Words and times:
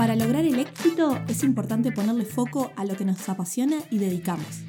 Para 0.00 0.16
lograr 0.16 0.46
el 0.46 0.58
éxito 0.58 1.22
es 1.28 1.44
importante 1.44 1.92
ponerle 1.92 2.24
foco 2.24 2.72
a 2.74 2.86
lo 2.86 2.96
que 2.96 3.04
nos 3.04 3.28
apasiona 3.28 3.76
y 3.90 3.98
dedicamos. 3.98 4.62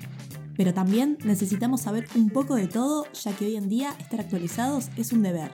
Pero 0.58 0.74
también 0.74 1.18
necesitamos 1.24 1.80
saber 1.80 2.06
un 2.16 2.32
poco 2.32 2.56
de 2.56 2.68
todo, 2.68 3.06
ya 3.14 3.32
que 3.32 3.46
hoy 3.46 3.56
en 3.56 3.70
día 3.70 3.96
estar 3.98 4.20
actualizados 4.20 4.90
es 4.98 5.14
un 5.14 5.24
deber. 5.24 5.54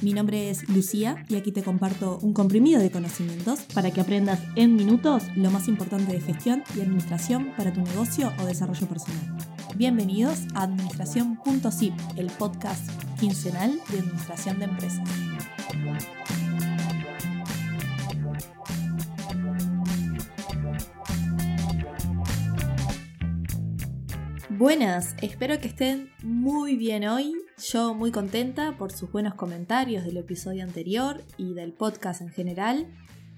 Mi 0.00 0.12
nombre 0.12 0.48
es 0.48 0.68
Lucía 0.68 1.24
y 1.28 1.34
aquí 1.34 1.50
te 1.50 1.64
comparto 1.64 2.20
un 2.22 2.32
comprimido 2.32 2.80
de 2.80 2.92
conocimientos 2.92 3.62
para 3.74 3.90
que 3.90 4.00
aprendas 4.00 4.38
en 4.54 4.76
minutos 4.76 5.24
lo 5.34 5.50
más 5.50 5.66
importante 5.66 6.12
de 6.12 6.20
gestión 6.20 6.62
y 6.76 6.80
administración 6.80 7.50
para 7.56 7.72
tu 7.72 7.80
negocio 7.80 8.32
o 8.40 8.46
desarrollo 8.46 8.86
personal. 8.86 9.36
Bienvenidos 9.74 10.42
a 10.54 10.62
Administración.zip, 10.62 11.94
el 12.16 12.28
podcast 12.28 12.88
quincenal 13.18 13.72
de 13.90 13.98
administración 13.98 14.60
de 14.60 14.66
empresas. 14.66 15.08
Buenas, 24.60 25.16
espero 25.22 25.58
que 25.58 25.68
estén 25.68 26.10
muy 26.22 26.76
bien 26.76 27.08
hoy. 27.08 27.32
Yo 27.70 27.94
muy 27.94 28.10
contenta 28.10 28.76
por 28.76 28.92
sus 28.92 29.10
buenos 29.10 29.32
comentarios 29.32 30.04
del 30.04 30.18
episodio 30.18 30.64
anterior 30.64 31.24
y 31.38 31.54
del 31.54 31.72
podcast 31.72 32.20
en 32.20 32.28
general. 32.28 32.86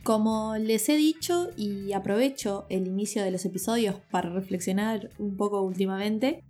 Como 0.03 0.57
les 0.57 0.89
he 0.89 0.97
dicho 0.97 1.51
y 1.57 1.93
aprovecho 1.93 2.67
el 2.71 2.89
inicio 2.89 3.23
de 3.23 3.31
los 3.31 3.45
episodios 3.45 4.01
para 4.11 4.31
reflexionar 4.31 5.11
un 5.17 5.37
poco 5.37 5.62
últimamente, 5.62 6.43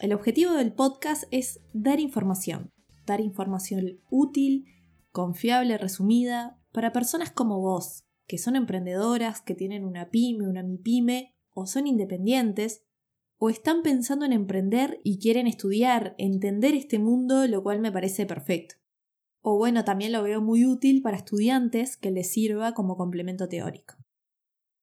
el 0.00 0.12
objetivo 0.12 0.52
del 0.52 0.74
podcast 0.74 1.24
es 1.30 1.60
dar 1.72 1.98
información, 1.98 2.70
dar 3.06 3.22
información 3.22 4.00
útil, 4.10 4.66
confiable, 5.12 5.78
resumida, 5.78 6.60
para 6.72 6.92
personas 6.92 7.30
como 7.30 7.62
vos, 7.62 8.04
que 8.26 8.36
son 8.36 8.54
emprendedoras, 8.54 9.40
que 9.40 9.54
tienen 9.54 9.82
una 9.82 10.10
pyme, 10.10 10.46
una 10.46 10.62
mipyme 10.62 11.34
o 11.54 11.66
son 11.66 11.86
independientes 11.86 12.82
o 13.42 13.48
están 13.48 13.82
pensando 13.82 14.26
en 14.26 14.34
emprender 14.34 15.00
y 15.02 15.18
quieren 15.18 15.46
estudiar, 15.46 16.14
entender 16.18 16.74
este 16.74 16.98
mundo, 16.98 17.46
lo 17.46 17.62
cual 17.62 17.80
me 17.80 17.90
parece 17.90 18.26
perfecto. 18.26 18.74
O 19.40 19.56
bueno, 19.56 19.82
también 19.82 20.12
lo 20.12 20.22
veo 20.22 20.42
muy 20.42 20.66
útil 20.66 21.00
para 21.00 21.16
estudiantes 21.16 21.96
que 21.96 22.10
les 22.10 22.30
sirva 22.30 22.74
como 22.74 22.98
complemento 22.98 23.48
teórico. 23.48 23.94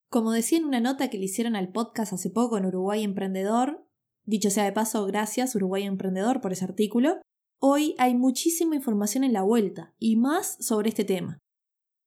Como 0.10 0.32
decía 0.32 0.58
en 0.58 0.66
una 0.66 0.80
nota 0.80 1.12
que 1.12 1.20
le 1.20 1.26
hicieron 1.26 1.56
al 1.56 1.72
podcast 1.72 2.14
hace 2.14 2.32
poco 2.32 2.58
en 2.58 2.66
Uruguay 2.66 3.04
Emprendedor, 3.04 3.86
dicho 4.26 4.50
sea 4.50 4.64
de 4.64 4.72
paso, 4.72 5.06
gracias 5.06 5.54
Uruguay 5.54 5.84
Emprendedor 5.84 6.42
por 6.42 6.52
ese 6.52 6.66
artículo, 6.66 7.22
hoy 7.60 7.94
hay 8.00 8.16
muchísima 8.16 8.76
información 8.76 9.24
en 9.24 9.34
la 9.34 9.44
vuelta, 9.44 9.94
y 10.00 10.16
más 10.16 10.58
sobre 10.60 10.90
este 10.90 11.04
tema. 11.04 11.38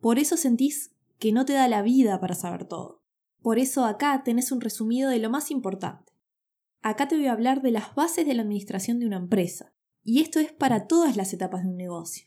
Por 0.01 0.19
eso 0.19 0.37
sentís 0.37 0.97
que 1.21 1.31
no 1.31 1.45
te 1.45 1.53
da 1.53 1.69
la 1.69 1.83
vida 1.83 2.19
para 2.19 2.35
saber 2.35 2.65
todo. 2.65 3.05
Por 3.41 3.61
eso 3.61 3.85
acá 3.85 4.23
tenés 4.25 4.51
un 4.51 4.61
resumido 4.61 5.11
de 5.11 5.21
lo 5.21 5.31
más 5.31 5.53
importante. 5.53 6.10
Acá 6.83 7.09
te 7.09 7.17
voy 7.17 7.27
a 7.27 7.33
hablar 7.33 7.61
de 7.61 7.73
las 7.73 7.95
bases 7.95 8.27
de 8.27 8.33
la 8.33 8.41
administración 8.41 9.01
de 9.01 9.07
una 9.07 9.19
empresa. 9.19 9.75
Y 10.03 10.23
esto 10.23 10.41
es 10.41 10.51
para 10.51 10.87
todas 10.87 11.15
las 11.15 11.35
etapas 11.35 11.63
de 11.63 11.69
un 11.69 11.77
negocio. 11.77 12.27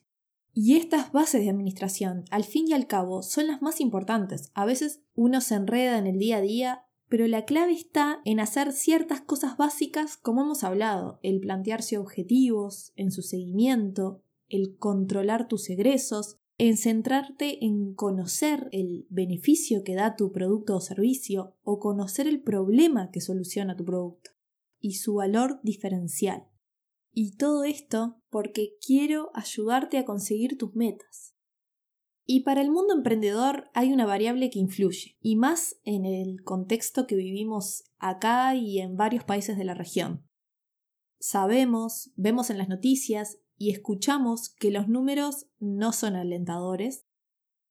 Y 0.53 0.75
estas 0.75 1.11
bases 1.11 1.41
de 1.41 1.49
administración, 1.49 2.25
al 2.29 2.43
fin 2.43 2.67
y 2.67 2.73
al 2.73 2.85
cabo, 2.85 3.23
son 3.23 3.47
las 3.47 3.63
más 3.63 3.81
importantes. 3.81 4.51
A 4.53 4.65
veces 4.65 5.01
uno 5.15 5.41
se 5.41 5.55
enreda 5.55 5.97
en 5.97 6.05
el 6.05 6.19
día 6.19 6.37
a 6.37 6.41
día, 6.41 6.85
pero 7.09 7.25
la 7.27 7.45
clave 7.45 7.73
está 7.73 8.21
en 8.25 8.39
hacer 8.39 8.73
ciertas 8.73 9.21
cosas 9.21 9.57
básicas 9.57 10.17
como 10.17 10.43
hemos 10.43 10.63
hablado, 10.63 11.19
el 11.23 11.39
plantearse 11.39 11.97
objetivos, 11.97 12.93
en 12.95 13.11
su 13.11 13.23
seguimiento, 13.23 14.21
el 14.49 14.77
controlar 14.77 15.47
tus 15.47 15.67
egresos, 15.71 16.37
en 16.59 16.77
centrarte 16.77 17.65
en 17.65 17.95
conocer 17.95 18.69
el 18.71 19.07
beneficio 19.09 19.83
que 19.83 19.95
da 19.95 20.15
tu 20.15 20.31
producto 20.31 20.75
o 20.75 20.81
servicio 20.81 21.55
o 21.63 21.79
conocer 21.79 22.27
el 22.27 22.43
problema 22.43 23.09
que 23.09 23.21
soluciona 23.21 23.75
tu 23.75 23.83
producto 23.83 24.32
y 24.83 24.95
su 24.95 25.15
valor 25.15 25.61
diferencial. 25.63 26.45
Y 27.13 27.37
todo 27.37 27.63
esto 27.63 28.21
porque 28.29 28.75
quiero 28.85 29.31
ayudarte 29.33 29.97
a 29.97 30.03
conseguir 30.03 30.57
tus 30.57 30.75
metas. 30.75 31.35
Y 32.25 32.41
para 32.41 32.61
el 32.61 32.69
mundo 32.69 32.93
emprendedor 32.93 33.69
hay 33.73 33.93
una 33.93 34.05
variable 34.05 34.49
que 34.49 34.59
influye, 34.59 35.17
y 35.21 35.37
más 35.37 35.79
en 35.83 36.05
el 36.05 36.43
contexto 36.43 37.07
que 37.07 37.15
vivimos 37.15 37.85
acá 37.97 38.55
y 38.55 38.79
en 38.79 38.97
varios 38.97 39.23
países 39.23 39.57
de 39.57 39.63
la 39.63 39.73
región. 39.73 40.27
Sabemos, 41.17 42.11
vemos 42.17 42.49
en 42.49 42.57
las 42.57 42.67
noticias 42.67 43.39
y 43.57 43.71
escuchamos 43.71 44.49
que 44.49 44.69
los 44.69 44.89
números 44.89 45.47
no 45.59 45.93
son 45.93 46.15
alentadores, 46.17 47.05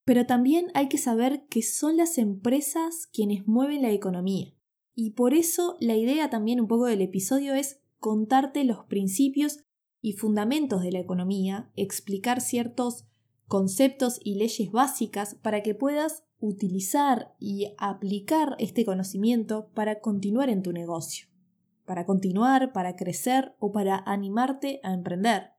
pero 0.05 0.25
también 0.25 0.71
hay 0.73 0.89
que 0.89 0.99
saber 0.99 1.45
que 1.51 1.63
son 1.63 1.99
las 1.99 2.17
empresas 2.17 3.07
quienes 3.13 3.47
mueven 3.47 3.83
la 3.83 3.91
economía. 3.91 4.55
Y 4.95 5.11
por 5.11 5.35
eso 5.35 5.77
la 5.81 5.97
idea 5.97 6.29
también 6.31 6.61
un 6.61 6.69
poco 6.69 6.87
del 6.87 7.01
episodio 7.01 7.55
es 7.55 7.81
contarte 7.99 8.65
los 8.65 8.85
principios 8.85 9.61
y 10.01 10.15
fundamentos 10.15 10.83
de 10.83 10.93
la 10.93 10.99
economía, 10.99 11.71
explicar 11.77 12.41
ciertos 12.41 13.07
conceptos 13.47 14.19
y 14.23 14.35
leyes 14.35 14.71
básicas 14.71 15.37
para 15.37 15.63
que 15.63 15.75
puedas 15.75 16.25
utilizar 16.41 17.35
y 17.39 17.75
aplicar 17.79 18.57
este 18.59 18.85
conocimiento 18.85 19.71
para 19.75 20.01
continuar 20.01 20.51
en 20.51 20.63
tu 20.63 20.73
negocio, 20.73 21.29
para 21.87 22.05
continuar, 22.05 22.73
para 22.73 22.97
crecer 22.97 23.55
o 23.61 23.71
para 23.71 24.03
animarte 24.07 24.81
a 24.83 24.93
emprender. 24.93 25.53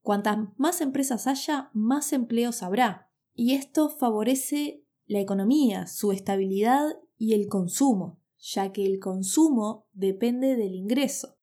Cuantas 0.00 0.38
más 0.56 0.80
empresas 0.80 1.26
haya, 1.26 1.70
más 1.74 2.12
empleos 2.12 2.62
habrá. 2.62 3.10
Y 3.34 3.54
esto 3.54 3.88
favorece 3.88 4.84
la 5.06 5.20
economía, 5.20 5.86
su 5.86 6.12
estabilidad 6.12 6.86
y 7.16 7.34
el 7.34 7.48
consumo 7.48 8.18
ya 8.38 8.72
que 8.72 8.86
el 8.86 8.98
consumo 8.98 9.86
depende 9.92 10.56
del 10.56 10.74
ingreso. 10.74 11.38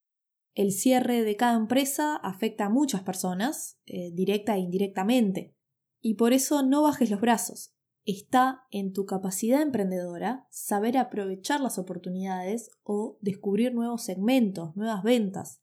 El 0.53 0.71
cierre 0.71 1.23
de 1.23 1.35
cada 1.35 1.57
empresa 1.57 2.15
afecta 2.15 2.65
a 2.65 2.69
muchas 2.69 3.03
personas, 3.03 3.77
eh, 3.85 4.11
directa 4.13 4.55
e 4.55 4.59
indirectamente, 4.59 5.53
y 6.01 6.13
por 6.13 6.31
eso 6.31 6.63
no 6.63 6.83
bajes 6.83 7.11
los 7.11 7.19
brazos. 7.19 7.73
Está 8.05 8.61
en 8.71 8.93
tu 8.93 9.05
capacidad 9.05 9.61
emprendedora 9.61 10.47
saber 10.51 10.97
aprovechar 10.97 11.59
las 11.59 11.77
oportunidades 11.77 12.69
o 12.83 13.17
descubrir 13.19 13.73
nuevos 13.73 14.03
segmentos, 14.03 14.75
nuevas 14.75 15.03
ventas. 15.03 15.61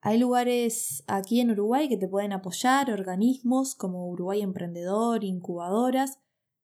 Hay 0.00 0.18
lugares 0.18 1.04
aquí 1.06 1.40
en 1.40 1.52
Uruguay 1.52 1.88
que 1.88 1.96
te 1.96 2.08
pueden 2.08 2.32
apoyar, 2.32 2.90
organismos 2.90 3.74
como 3.74 4.08
Uruguay 4.08 4.42
Emprendedor, 4.42 5.24
incubadoras, 5.24 6.18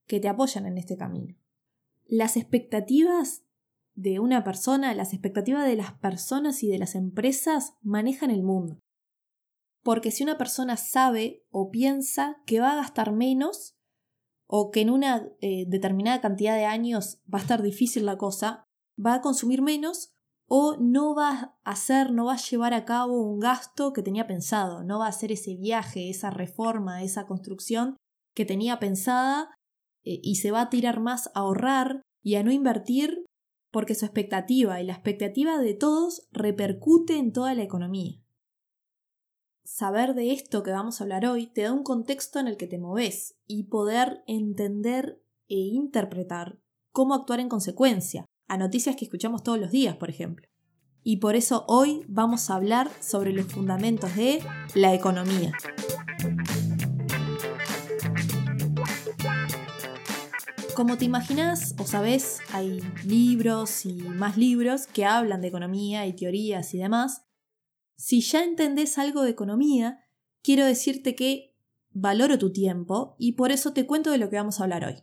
que 0.06 0.20
te 0.20 0.28
apoyan 0.28 0.66
en 0.66 0.76
este 0.76 0.96
camino. 0.96 1.36
Las 2.06 2.36
expectativas 2.36 3.45
de 3.96 4.20
una 4.20 4.44
persona, 4.44 4.94
las 4.94 5.12
expectativas 5.12 5.66
de 5.66 5.74
las 5.74 5.92
personas 5.94 6.62
y 6.62 6.68
de 6.68 6.78
las 6.78 6.94
empresas 6.94 7.74
manejan 7.82 8.30
el 8.30 8.42
mundo. 8.42 8.78
Porque 9.82 10.10
si 10.10 10.22
una 10.22 10.36
persona 10.36 10.76
sabe 10.76 11.44
o 11.50 11.70
piensa 11.70 12.36
que 12.44 12.60
va 12.60 12.72
a 12.72 12.76
gastar 12.76 13.12
menos 13.12 13.74
o 14.46 14.70
que 14.70 14.82
en 14.82 14.90
una 14.90 15.28
eh, 15.40 15.64
determinada 15.66 16.20
cantidad 16.20 16.56
de 16.56 16.66
años 16.66 17.20
va 17.32 17.38
a 17.38 17.42
estar 17.42 17.62
difícil 17.62 18.04
la 18.04 18.18
cosa, 18.18 18.64
va 19.04 19.14
a 19.14 19.20
consumir 19.22 19.62
menos 19.62 20.12
o 20.48 20.76
no 20.78 21.14
va 21.14 21.56
a 21.64 21.70
hacer, 21.70 22.12
no 22.12 22.26
va 22.26 22.34
a 22.34 22.42
llevar 22.50 22.74
a 22.74 22.84
cabo 22.84 23.20
un 23.20 23.40
gasto 23.40 23.92
que 23.92 24.02
tenía 24.02 24.26
pensado, 24.26 24.84
no 24.84 24.98
va 24.98 25.06
a 25.06 25.10
hacer 25.10 25.32
ese 25.32 25.56
viaje, 25.56 26.10
esa 26.10 26.30
reforma, 26.30 27.02
esa 27.02 27.26
construcción 27.26 27.96
que 28.34 28.44
tenía 28.44 28.78
pensada 28.78 29.54
eh, 30.04 30.20
y 30.22 30.36
se 30.36 30.50
va 30.50 30.60
a 30.60 30.70
tirar 30.70 31.00
más 31.00 31.28
a 31.28 31.40
ahorrar 31.40 32.02
y 32.22 32.36
a 32.36 32.44
no 32.44 32.52
invertir 32.52 33.24
porque 33.76 33.94
su 33.94 34.06
expectativa 34.06 34.80
y 34.80 34.86
la 34.86 34.94
expectativa 34.94 35.58
de 35.58 35.74
todos 35.74 36.26
repercute 36.32 37.18
en 37.18 37.30
toda 37.30 37.54
la 37.54 37.62
economía. 37.62 38.18
Saber 39.64 40.14
de 40.14 40.32
esto 40.32 40.62
que 40.62 40.70
vamos 40.70 40.98
a 40.98 41.04
hablar 41.04 41.26
hoy 41.26 41.48
te 41.48 41.60
da 41.60 41.74
un 41.74 41.82
contexto 41.82 42.38
en 42.38 42.48
el 42.48 42.56
que 42.56 42.68
te 42.68 42.78
moves 42.78 43.36
y 43.46 43.64
poder 43.64 44.22
entender 44.26 45.22
e 45.48 45.56
interpretar 45.58 46.58
cómo 46.90 47.12
actuar 47.12 47.38
en 47.38 47.50
consecuencia 47.50 48.24
a 48.48 48.56
noticias 48.56 48.96
que 48.96 49.04
escuchamos 49.04 49.42
todos 49.42 49.58
los 49.58 49.70
días, 49.70 49.94
por 49.96 50.08
ejemplo. 50.08 50.48
Y 51.02 51.18
por 51.18 51.36
eso 51.36 51.66
hoy 51.68 52.02
vamos 52.08 52.48
a 52.48 52.54
hablar 52.54 52.90
sobre 53.00 53.34
los 53.34 53.44
fundamentos 53.44 54.16
de 54.16 54.42
la 54.74 54.94
economía. 54.94 55.52
Como 60.76 60.98
te 60.98 61.06
imaginas 61.06 61.74
o 61.78 61.84
sabes, 61.84 62.40
hay 62.52 62.80
libros 63.06 63.86
y 63.86 63.94
más 63.94 64.36
libros 64.36 64.86
que 64.86 65.06
hablan 65.06 65.40
de 65.40 65.48
economía 65.48 66.06
y 66.06 66.12
teorías 66.12 66.74
y 66.74 66.78
demás. 66.78 67.24
Si 67.96 68.20
ya 68.20 68.44
entendés 68.44 68.98
algo 68.98 69.22
de 69.22 69.30
economía, 69.30 70.00
quiero 70.42 70.66
decirte 70.66 71.14
que 71.14 71.56
valoro 71.92 72.36
tu 72.36 72.52
tiempo 72.52 73.16
y 73.18 73.32
por 73.32 73.52
eso 73.52 73.72
te 73.72 73.86
cuento 73.86 74.10
de 74.10 74.18
lo 74.18 74.28
que 74.28 74.36
vamos 74.36 74.60
a 74.60 74.64
hablar 74.64 74.84
hoy. 74.84 74.96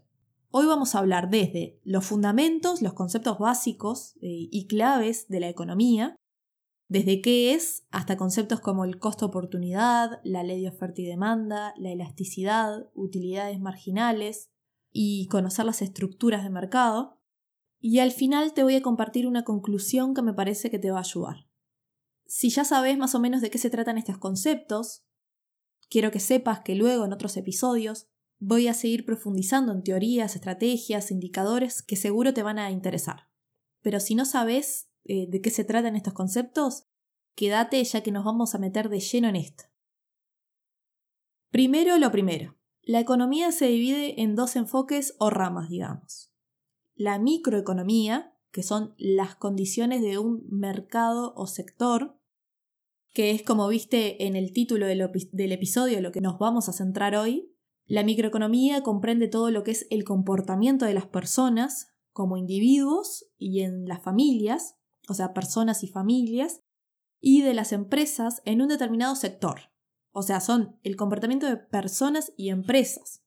Hoy 0.52 0.68
vamos 0.68 0.94
a 0.94 1.00
hablar 1.00 1.32
desde 1.32 1.80
los 1.84 2.06
fundamentos, 2.06 2.84
los 2.84 2.94
conceptos 2.94 3.40
básicos 3.40 4.14
eh, 4.18 4.48
y 4.52 4.68
claves 4.68 5.28
de 5.28 5.40
la 5.40 5.50
economía, 5.50 6.16
desde 6.88 7.20
qué 7.20 7.56
es 7.56 7.88
hasta 7.90 8.16
conceptos 8.16 8.60
como 8.60 8.86
el 8.86 9.00
costo-oportunidad, 9.00 10.22
la 10.24 10.44
ley 10.44 10.62
de 10.62 10.70
oferta 10.70 11.02
y 11.02 11.06
demanda, 11.06 11.74
la 11.80 11.90
elasticidad, 11.90 12.92
utilidades 12.94 13.60
marginales, 13.60 14.53
y 14.94 15.28
conocer 15.28 15.66
las 15.66 15.82
estructuras 15.82 16.44
de 16.44 16.50
mercado. 16.50 17.20
Y 17.82 18.00
al 18.00 18.12
final 18.12 18.54
te 18.54 18.64
voy 18.64 18.76
a 18.76 18.82
compartir 18.82 19.28
una 19.28 19.44
conclusión 19.44 20.14
que 20.14 20.22
me 20.22 20.34
parece 20.34 20.70
que 20.70 20.80
te 20.80 20.92
va 20.92 21.00
a 21.00 21.02
ayudar. 21.02 21.50
Si 22.26 22.50
ya 22.50 22.64
sabes 22.64 22.98
más 22.98 23.16
o 23.16 23.20
menos 23.20 23.42
de 23.42 23.50
qué 23.50 23.58
se 23.58 23.70
tratan 23.70 23.98
estos 23.98 24.18
conceptos, 24.18 25.04
quiero 25.90 26.12
que 26.12 26.22
sepas 26.22 26.62
que 26.62 26.76
luego 26.76 27.04
en 27.04 27.12
otros 27.12 27.36
episodios 27.36 28.08
voy 28.40 28.68
a 28.68 28.74
seguir 28.74 29.06
profundizando 29.06 29.72
en 29.72 29.84
teorías, 29.84 30.36
estrategias, 30.36 31.12
indicadores 31.12 31.82
que 31.82 31.96
seguro 31.96 32.34
te 32.34 32.44
van 32.44 32.60
a 32.60 32.72
interesar. 32.72 33.30
Pero 33.82 34.00
si 34.00 34.16
no 34.16 34.26
sabes 34.26 34.90
eh, 35.04 35.28
de 35.30 35.42
qué 35.42 35.50
se 35.50 35.66
tratan 35.66 35.96
estos 35.96 36.14
conceptos, 36.14 36.88
quédate 37.36 37.84
ya 37.84 38.02
que 38.02 38.12
nos 38.12 38.24
vamos 38.24 38.56
a 38.56 38.60
meter 38.60 38.90
de 38.90 39.00
lleno 39.00 39.28
en 39.28 39.36
esto. 39.36 39.66
Primero 41.52 41.98
lo 41.98 42.12
primero. 42.12 42.58
La 42.86 43.00
economía 43.00 43.54
se 43.54 43.68
divide 43.68 44.22
en 44.22 44.36
dos 44.36 44.58
enfoques 44.58 45.16
o 45.18 45.30
ramas, 45.30 45.70
digamos. 45.70 46.34
La 46.96 47.18
microeconomía, 47.18 48.36
que 48.52 48.62
son 48.62 48.94
las 48.98 49.36
condiciones 49.36 50.02
de 50.02 50.18
un 50.18 50.46
mercado 50.50 51.34
o 51.38 51.48
sector, 51.48 52.20
que 53.14 53.32
es 53.32 53.42
como 53.42 53.70
viste 53.70 54.26
en 54.26 54.36
el 54.36 54.52
título 54.52 54.86
del, 54.86 55.10
del 55.32 55.52
episodio 55.54 56.02
lo 56.02 56.12
que 56.12 56.20
nos 56.20 56.40
vamos 56.40 56.68
a 56.68 56.74
centrar 56.74 57.16
hoy. 57.16 57.56
La 57.86 58.04
microeconomía 58.04 58.84
comprende 58.84 59.30
todo 59.30 59.50
lo 59.50 59.64
que 59.64 59.72
es 59.72 59.88
el 59.90 60.04
comportamiento 60.04 60.86
de 60.86 60.94
las 60.94 61.06
personas 61.06 61.88
como 62.12 62.36
individuos 62.36 63.26
y 63.38 63.62
en 63.62 63.86
las 63.88 64.04
familias, 64.04 64.76
o 65.08 65.14
sea, 65.14 65.34
personas 65.34 65.84
y 65.84 65.88
familias, 65.88 66.60
y 67.22 67.44
de 67.44 67.54
las 67.54 67.72
empresas 67.72 68.42
en 68.44 68.62
un 68.62 68.68
determinado 68.68 69.16
sector. 69.16 69.73
O 70.14 70.22
sea, 70.22 70.40
son 70.40 70.80
el 70.84 70.96
comportamiento 70.96 71.46
de 71.48 71.58
personas 71.58 72.32
y 72.38 72.50
empresas. 72.50 73.24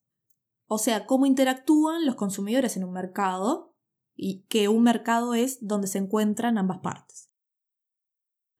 O 0.67 0.79
sea, 0.79 1.05
cómo 1.05 1.27
interactúan 1.27 2.07
los 2.07 2.15
consumidores 2.15 2.77
en 2.77 2.85
un 2.85 2.93
mercado 2.93 3.75
y 4.15 4.47
que 4.49 4.69
un 4.69 4.83
mercado 4.83 5.35
es 5.35 5.59
donde 5.61 5.89
se 5.89 5.99
encuentran 5.99 6.57
ambas 6.57 6.79
partes. 6.79 7.31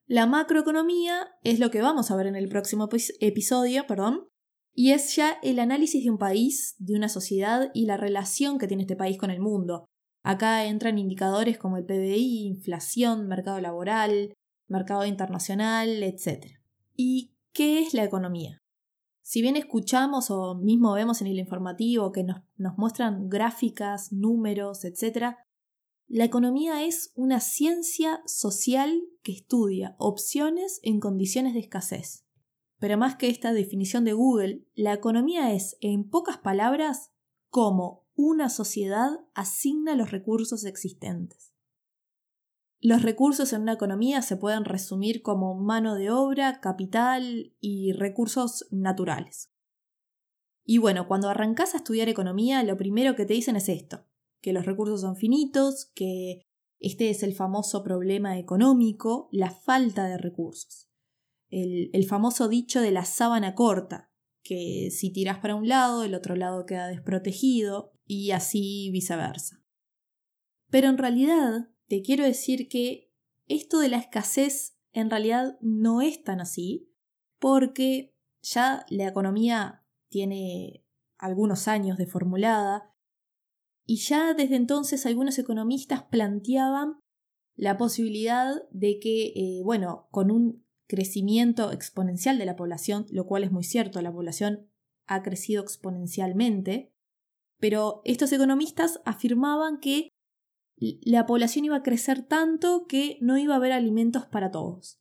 La 0.07 0.27
macroeconomía 0.27 1.29
es 1.43 1.59
lo 1.59 1.71
que 1.71 1.81
vamos 1.81 2.11
a 2.11 2.17
ver 2.17 2.27
en 2.27 2.37
el 2.37 2.49
próximo 2.49 2.89
episodio, 3.21 3.87
perdón, 3.87 4.29
y 4.75 4.93
es 4.93 5.17
ya 5.17 5.39
el 5.43 5.59
análisis 5.59 6.05
de 6.05 6.11
un 6.11 6.19
país, 6.19 6.77
de 6.79 6.95
una 6.95 7.09
sociedad 7.09 7.71
y 7.73 7.87
la 7.87 7.97
relación 7.97 8.59
que 8.59 8.69
tiene 8.69 8.83
este 8.83 8.95
país 8.95 9.17
con 9.19 9.31
el 9.31 9.41
mundo, 9.41 9.89
Acá 10.27 10.65
entran 10.65 10.99
indicadores 10.99 11.57
como 11.57 11.77
el 11.77 11.85
PBI, 11.85 12.49
inflación, 12.49 13.29
mercado 13.29 13.61
laboral, 13.61 14.35
mercado 14.67 15.07
internacional, 15.07 16.03
etc. 16.03 16.59
¿Y 16.97 17.36
qué 17.57 17.81
es 17.81 17.95
la 17.95 18.05
economía? 18.05 18.63
Si 19.23 19.41
bien 19.41 19.57
escuchamos 19.57 20.31
o 20.31 20.57
mismo 20.57 20.93
vemos 20.93 21.23
en 21.23 21.29
el 21.29 21.39
informativo 21.39 22.13
que 22.13 22.23
nos, 22.23 22.43
nos 22.57 22.77
muestran 22.77 23.31
gráficas, 23.31 24.13
números, 24.13 24.85
etc., 24.85 25.37
la 26.07 26.25
economía 26.25 26.85
es 26.85 27.13
una 27.15 27.41
ciencia 27.41 28.21
social 28.27 29.03
que 29.23 29.33
estudia 29.33 29.97
opciones 29.99 30.81
en 30.83 31.01
condiciones 31.01 31.55
de 31.55 31.61
escasez. 31.61 32.27
Pero 32.79 32.99
más 32.99 33.17
que 33.17 33.31
esta 33.31 33.55
definición 33.55 34.05
de 34.05 34.13
Google, 34.13 34.67
la 34.75 34.93
economía 34.93 35.55
es, 35.55 35.79
en 35.81 36.09
pocas 36.09 36.37
palabras, 36.37 37.11
cómo 37.49 38.07
una 38.15 38.51
sociedad 38.51 39.09
asigna 39.35 39.97
los 39.97 40.11
recursos 40.11 40.67
existentes. 40.67 41.56
Los 42.87 43.03
recursos 43.03 43.53
en 43.53 43.63
una 43.63 43.73
economía 43.73 44.23
se 44.23 44.37
pueden 44.37 44.65
resumir 44.65 45.21
como 45.21 45.57
mano 45.57 45.97
de 45.97 46.09
obra, 46.09 46.61
capital 46.61 47.53
y 47.59 47.91
recursos 47.91 48.69
naturales. 48.71 49.51
Y 50.65 50.79
bueno, 50.79 51.09
cuando 51.09 51.29
arrancas 51.29 51.75
a 51.75 51.79
estudiar 51.79 52.09
economía, 52.09 52.63
lo 52.63 52.77
primero 52.77 53.17
que 53.17 53.27
te 53.27 53.35
dicen 53.35 53.57
es 53.57 53.69
esto, 53.69 54.07
que 54.41 54.53
los 54.53 54.67
recursos 54.67 55.01
son 55.01 55.17
finitos, 55.17 55.91
que 55.97 56.43
este 56.79 57.11
es 57.11 57.25
el 57.25 57.35
famoso 57.35 57.83
problema 57.83 58.39
económico, 58.39 59.29
la 59.33 59.51
falta 59.51 60.07
de 60.07 60.19
recursos. 60.19 60.89
El, 61.51 61.91
el 61.93 62.07
famoso 62.07 62.47
dicho 62.47 62.81
de 62.81 62.93
la 62.93 63.05
sábana 63.05 63.57
corta, 63.57 64.13
que 64.45 64.93
si 64.93 65.13
tiras 65.13 65.41
para 65.41 65.57
un 65.57 65.67
lado, 65.67 66.05
el 66.05 66.15
otro 66.15 66.37
lado 66.37 66.67
queda 66.67 66.87
desprotegido, 66.87 67.91
y 68.05 68.31
así 68.31 68.91
viceversa. 68.93 69.61
Pero 70.71 70.89
en 70.89 70.99
realidad 70.99 71.69
te 71.89 72.03
quiero 72.03 72.25
decir 72.25 72.69
que 72.69 73.13
esto 73.49 73.79
de 73.79 73.89
la 73.89 73.99
escasez 73.99 74.77
en 74.93 75.11
realidad 75.11 75.59
no 75.61 76.01
es 76.01 76.23
tan 76.23 76.41
así, 76.41 76.91
porque 77.39 78.15
ya 78.43 78.87
la 78.89 79.07
economía 79.09 79.85
tiene 80.09 80.85
algunos 81.19 81.69
años 81.69 81.99
de 81.99 82.07
formulada, 82.07 82.95
y 83.85 83.97
ya 83.99 84.35
desde 84.35 84.57
entonces 84.57 85.07
algunos 85.07 85.39
economistas 85.39 86.03
planteaban 86.05 86.99
la 87.55 87.77
posibilidad 87.79 88.55
de 88.71 88.99
que, 88.99 89.29
eh, 89.29 89.63
bueno, 89.65 90.09
con 90.11 90.31
un 90.31 90.67
crecimiento 90.89 91.73
exponencial 91.73 92.39
de 92.39 92.47
la 92.47 92.57
población, 92.57 93.07
lo 93.11 93.27
cual 93.27 93.45
es 93.45 93.53
muy 93.53 93.65
cierto, 93.65 94.03
la 94.03 94.13
población 94.13 94.69
ha 95.07 95.23
crecido 95.23 95.63
exponencialmente, 95.63 96.93
pero 97.59 98.03
estos 98.05 98.33
economistas 98.33 99.01
afirmaban 99.05 99.79
que 99.79 100.11
la 100.79 101.27
población 101.27 101.65
iba 101.65 101.77
a 101.77 101.83
crecer 101.83 102.23
tanto 102.23 102.87
que 102.87 103.19
no 103.21 103.39
iba 103.39 103.55
a 103.55 103.57
haber 103.57 103.73
alimentos 103.73 104.27
para 104.27 104.51
todos. 104.51 105.01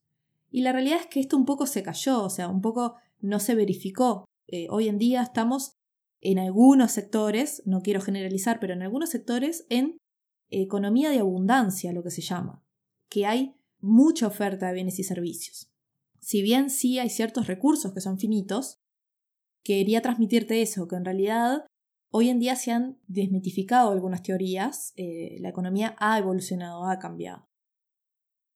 Y 0.50 0.62
la 0.62 0.72
realidad 0.72 1.00
es 1.02 1.08
que 1.08 1.20
esto 1.20 1.36
un 1.36 1.46
poco 1.46 1.66
se 1.68 1.84
cayó, 1.84 2.24
o 2.24 2.30
sea, 2.30 2.48
un 2.48 2.62
poco 2.62 2.96
no 3.20 3.40
se 3.40 3.56
verificó. 3.56 4.26
Eh, 4.48 4.68
hoy 4.70 4.88
en 4.88 4.98
día 4.98 5.22
estamos 5.22 5.74
en 6.22 6.40
algunos 6.40 6.92
sectores, 6.92 7.62
no 7.66 7.82
quiero 7.82 8.00
generalizar, 8.00 8.60
pero 8.60 8.74
en 8.74 8.82
algunos 8.82 9.10
sectores 9.10 9.66
en 9.70 9.98
economía 10.50 11.10
de 11.10 11.20
abundancia, 11.20 11.92
lo 11.92 12.04
que 12.04 12.12
se 12.12 12.22
llama, 12.22 12.64
que 13.10 13.26
hay 13.26 13.56
mucha 13.80 14.28
oferta 14.28 14.68
de 14.68 14.74
bienes 14.74 14.98
y 15.00 15.04
servicios. 15.04 15.70
Si 16.20 16.42
bien 16.42 16.70
sí 16.70 17.00
hay 17.00 17.10
ciertos 17.10 17.48
recursos 17.48 17.94
que 17.94 18.02
son 18.02 18.18
finitos, 18.18 18.80
quería 19.64 20.02
transmitirte 20.02 20.62
eso, 20.62 20.88
que 20.88 20.96
en 20.96 21.06
realidad 21.06 21.66
Hoy 22.18 22.30
en 22.30 22.40
día 22.40 22.56
se 22.56 22.72
han 22.72 22.98
desmitificado 23.08 23.92
algunas 23.92 24.24
teorías, 24.24 24.94
eh, 24.96 25.36
la 25.42 25.50
economía 25.50 25.98
ha 26.00 26.18
evolucionado, 26.18 26.86
ha 26.86 26.98
cambiado. 26.98 27.50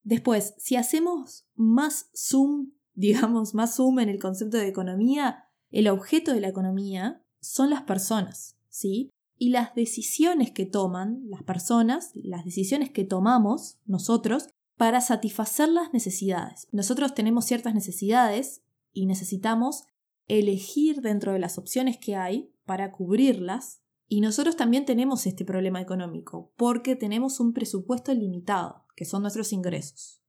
Después, 0.02 0.54
si 0.58 0.78
hacemos 0.78 1.46
más 1.56 2.10
zoom, 2.16 2.72
digamos, 2.94 3.54
más 3.54 3.76
zoom 3.76 4.00
en 4.00 4.08
el 4.08 4.18
concepto 4.18 4.56
de 4.56 4.70
economía, 4.70 5.44
el 5.72 5.90
objeto 5.90 6.34
de 6.34 6.40
la 6.40 6.48
economía 6.48 7.22
son 7.42 7.70
las 7.70 7.82
personas, 7.82 8.58
¿sí? 8.70 9.10
Y 9.38 9.50
las 9.50 9.76
decisiones 9.76 10.52
que 10.52 10.66
toman 10.66 11.24
las 11.28 11.44
personas, 11.44 12.12
las 12.16 12.46
decisiones 12.46 12.92
que 12.92 13.04
tomamos 13.04 13.78
nosotros 13.86 14.48
para 14.78 15.02
satisfacer 15.02 15.68
las 15.68 15.92
necesidades. 15.92 16.70
Nosotros 16.72 17.14
tenemos 17.14 17.44
ciertas 17.44 17.74
necesidades 17.74 18.64
y 18.94 19.06
necesitamos 19.06 19.84
elegir 20.30 21.02
dentro 21.02 21.34
de 21.34 21.40
las 21.40 21.58
opciones 21.58 21.98
que 21.98 22.16
hay 22.16 22.54
para 22.66 22.94
cubrirlas. 22.94 23.84
Y 24.08 24.22
nosotros 24.22 24.56
también 24.56 24.86
tenemos 24.86 25.28
este 25.28 25.44
problema 25.44 25.82
económico, 25.82 26.54
porque 26.56 26.96
tenemos 26.96 27.40
un 27.40 27.54
presupuesto 27.54 28.14
limitado, 28.14 28.86
que 28.96 29.06
son 29.06 29.22
nuestros 29.22 29.52
ingresos. 29.54 30.24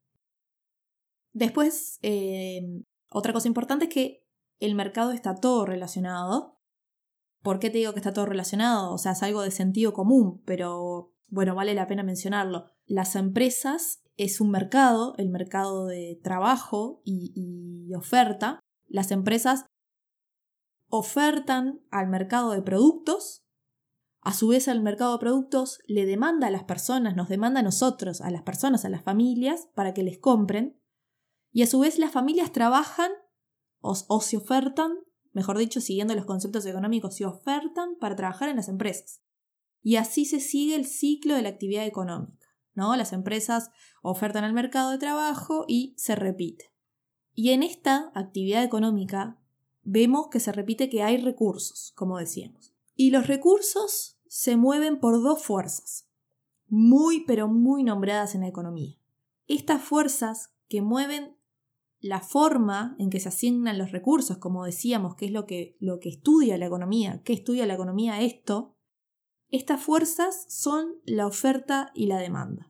Después, 1.33 1.99
eh, 2.02 2.83
otra 3.11 3.33
cosa 3.33 3.49
importante 3.49 3.85
es 3.87 3.95
que 3.95 4.26
el 4.59 4.75
mercado 4.75 5.12
está 5.12 5.35
todo 5.35 5.64
relacionado. 5.64 6.61
¿Por 7.42 7.59
qué 7.59 7.71
te 7.71 7.78
digo 7.78 7.92
que 7.92 8.00
está 8.00 8.12
todo 8.12 8.26
relacionado? 8.26 8.92
O 8.92 8.99
sea, 8.99 9.12
es 9.12 9.23
algo 9.23 9.42
de 9.42 9.50
sentido 9.50 9.95
común, 9.95 10.42
pero 10.45 11.14
bueno, 11.28 11.54
vale 11.54 11.75
la 11.75 11.87
pena 11.87 12.02
mencionarlo. 12.02 12.66
Las 12.85 13.16
empresas 13.16 14.02
es 14.19 14.42
un 14.42 14.50
mercado, 14.50 15.14
el 15.16 15.30
mercado 15.30 15.87
de 15.87 16.21
trabajo 16.23 17.00
y 17.04 17.95
oferta. 17.95 18.61
Las 18.88 19.11
empresas 19.11 19.64
ofertan 20.90 21.80
al 21.90 22.09
mercado 22.09 22.50
de 22.50 22.62
productos, 22.62 23.47
a 24.20 24.35
su 24.35 24.49
vez 24.49 24.68
el 24.68 24.82
mercado 24.82 25.12
de 25.12 25.20
productos 25.20 25.78
le 25.87 26.04
demanda 26.04 26.49
a 26.49 26.50
las 26.50 26.64
personas, 26.64 27.16
nos 27.16 27.28
demanda 27.28 27.61
a 27.61 27.62
nosotros, 27.62 28.20
a 28.20 28.30
las 28.30 28.42
personas, 28.42 28.85
a 28.85 28.90
las 28.90 29.02
familias, 29.02 29.68
para 29.75 29.94
que 29.94 30.02
les 30.02 30.18
compren, 30.18 30.78
y 31.52 31.62
a 31.62 31.66
su 31.66 31.80
vez 31.80 31.99
las 31.99 32.12
familias 32.12 32.52
trabajan 32.52 33.11
o, 33.80 34.20
se 34.20 34.37
ofertan, 34.37 34.92
mejor 35.32 35.56
dicho, 35.56 35.80
siguiendo 35.80 36.14
los 36.14 36.26
conceptos 36.26 36.66
económicos, 36.66 37.16
se 37.16 37.25
ofertan 37.25 37.97
para 37.99 38.14
trabajar 38.14 38.50
en 38.50 38.56
las 38.56 38.68
empresas. 38.68 39.23
Y 39.80 39.97
así 39.97 40.26
se 40.26 40.38
sigue 40.38 40.75
el 40.75 40.85
ciclo 40.85 41.35
de 41.35 41.42
la 41.42 41.49
actividad 41.49 41.87
económica. 41.87 42.47
¿no? 42.75 42.94
Las 42.97 43.14
empresas 43.14 43.70
ofertan 44.02 44.44
al 44.44 44.52
mercado 44.52 44.90
de 44.90 44.99
trabajo 44.99 45.64
y 45.66 45.94
se 45.97 46.14
repite. 46.14 46.75
Y 47.32 47.50
en 47.50 47.62
esta 47.62 48.12
actividad 48.14 48.62
económica 48.62 49.39
vemos 49.82 50.28
que 50.28 50.40
se 50.40 50.52
repite 50.52 50.88
que 50.88 51.02
hay 51.02 51.16
recursos, 51.16 51.92
como 51.96 52.18
decíamos. 52.18 52.75
Y 52.96 53.10
los 53.10 53.26
recursos 53.26 54.18
se 54.28 54.56
mueven 54.56 55.00
por 55.00 55.22
dos 55.22 55.42
fuerzas, 55.42 56.08
muy 56.68 57.25
pero 57.25 57.49
muy 57.49 57.82
nombradas 57.82 58.34
en 58.34 58.42
la 58.42 58.49
economía. 58.49 58.96
Estas 59.46 59.82
fuerzas 59.82 60.52
que 60.68 60.82
mueven 60.82 61.37
la 62.00 62.20
forma 62.20 62.96
en 62.99 63.10
que 63.10 63.20
se 63.20 63.28
asignan 63.28 63.78
los 63.78 63.92
recursos, 63.92 64.38
como 64.38 64.64
decíamos, 64.64 65.16
que 65.16 65.26
es 65.26 65.32
lo 65.32 65.46
que, 65.46 65.76
lo 65.80 66.00
que 66.00 66.08
estudia 66.08 66.56
la 66.56 66.66
economía, 66.66 67.22
¿qué 67.25 67.32
estudia 67.32 67.66
la 67.66 67.75
economía 67.75 68.22
esto? 68.22 68.76
Estas 69.50 69.82
fuerzas 69.82 70.46
son 70.49 70.94
la 71.04 71.26
oferta 71.26 71.90
y 71.94 72.06
la 72.06 72.18
demanda. 72.18 72.69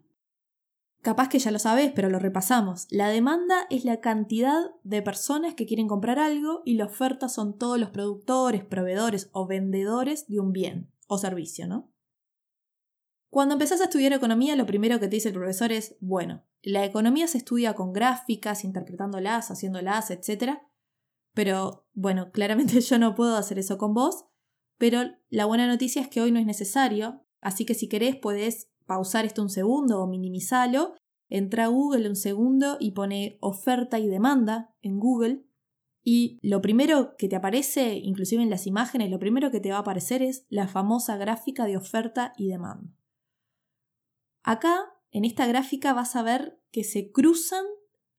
Capaz 1.02 1.28
que 1.28 1.38
ya 1.38 1.50
lo 1.50 1.58
sabes, 1.58 1.92
pero 1.94 2.10
lo 2.10 2.18
repasamos. 2.18 2.86
La 2.90 3.08
demanda 3.08 3.66
es 3.70 3.84
la 3.86 4.00
cantidad 4.00 4.70
de 4.84 5.00
personas 5.00 5.54
que 5.54 5.64
quieren 5.64 5.88
comprar 5.88 6.18
algo 6.18 6.60
y 6.66 6.74
la 6.74 6.84
oferta 6.84 7.30
son 7.30 7.56
todos 7.56 7.78
los 7.78 7.90
productores, 7.90 8.64
proveedores 8.64 9.30
o 9.32 9.46
vendedores 9.46 10.26
de 10.28 10.40
un 10.40 10.52
bien 10.52 10.92
o 11.06 11.16
servicio, 11.16 11.66
¿no? 11.66 11.90
Cuando 13.30 13.54
empezás 13.54 13.80
a 13.80 13.84
estudiar 13.84 14.12
economía, 14.12 14.56
lo 14.56 14.66
primero 14.66 14.98
que 14.98 15.06
te 15.06 15.16
dice 15.16 15.28
el 15.28 15.34
profesor 15.34 15.72
es, 15.72 15.96
bueno, 16.00 16.44
la 16.62 16.84
economía 16.84 17.28
se 17.28 17.38
estudia 17.38 17.74
con 17.74 17.92
gráficas, 17.92 18.64
interpretándolas, 18.64 19.50
haciéndolas, 19.50 20.10
etc. 20.10 20.58
Pero, 21.32 21.86
bueno, 21.94 22.30
claramente 22.32 22.80
yo 22.80 22.98
no 22.98 23.14
puedo 23.14 23.36
hacer 23.36 23.58
eso 23.58 23.78
con 23.78 23.94
vos, 23.94 24.26
pero 24.76 25.02
la 25.28 25.46
buena 25.46 25.66
noticia 25.66 26.02
es 26.02 26.08
que 26.08 26.20
hoy 26.20 26.32
no 26.32 26.40
es 26.40 26.46
necesario, 26.46 27.24
así 27.40 27.64
que 27.64 27.74
si 27.74 27.88
querés 27.88 28.16
podés 28.16 28.69
pausar 28.90 29.24
esto 29.24 29.40
un 29.40 29.50
segundo 29.50 30.00
o 30.00 30.08
minimizarlo, 30.08 30.94
entra 31.28 31.66
a 31.66 31.68
Google 31.68 32.08
un 32.08 32.16
segundo 32.16 32.76
y 32.80 32.90
pone 32.90 33.38
oferta 33.40 34.00
y 34.00 34.08
demanda 34.08 34.74
en 34.82 34.98
Google 34.98 35.44
y 36.02 36.40
lo 36.42 36.60
primero 36.60 37.14
que 37.16 37.28
te 37.28 37.36
aparece, 37.36 37.98
inclusive 37.98 38.42
en 38.42 38.50
las 38.50 38.66
imágenes, 38.66 39.08
lo 39.08 39.20
primero 39.20 39.52
que 39.52 39.60
te 39.60 39.70
va 39.70 39.76
a 39.76 39.82
aparecer 39.82 40.22
es 40.22 40.44
la 40.48 40.66
famosa 40.66 41.16
gráfica 41.18 41.66
de 41.66 41.76
oferta 41.76 42.32
y 42.36 42.48
demanda. 42.48 42.90
Acá, 44.42 44.92
en 45.12 45.24
esta 45.24 45.46
gráfica, 45.46 45.92
vas 45.92 46.16
a 46.16 46.24
ver 46.24 46.60
que 46.72 46.82
se 46.82 47.12
cruzan 47.12 47.64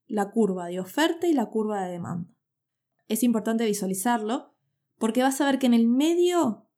la 0.08 0.32
curva 0.32 0.68
de 0.68 0.80
oferta 0.80 1.28
y 1.28 1.34
la 1.34 1.48
curva 1.48 1.84
de 1.84 1.92
demanda. 1.92 2.34
Es 3.10 3.24
importante 3.24 3.66
visualizarlo 3.66 4.54
porque 4.98 5.22
vas 5.22 5.42
a 5.42 5.46
ver 5.48 5.60
que 5.60 5.66
en 5.66 5.74
el 5.74 5.90
medio, 5.90 6.70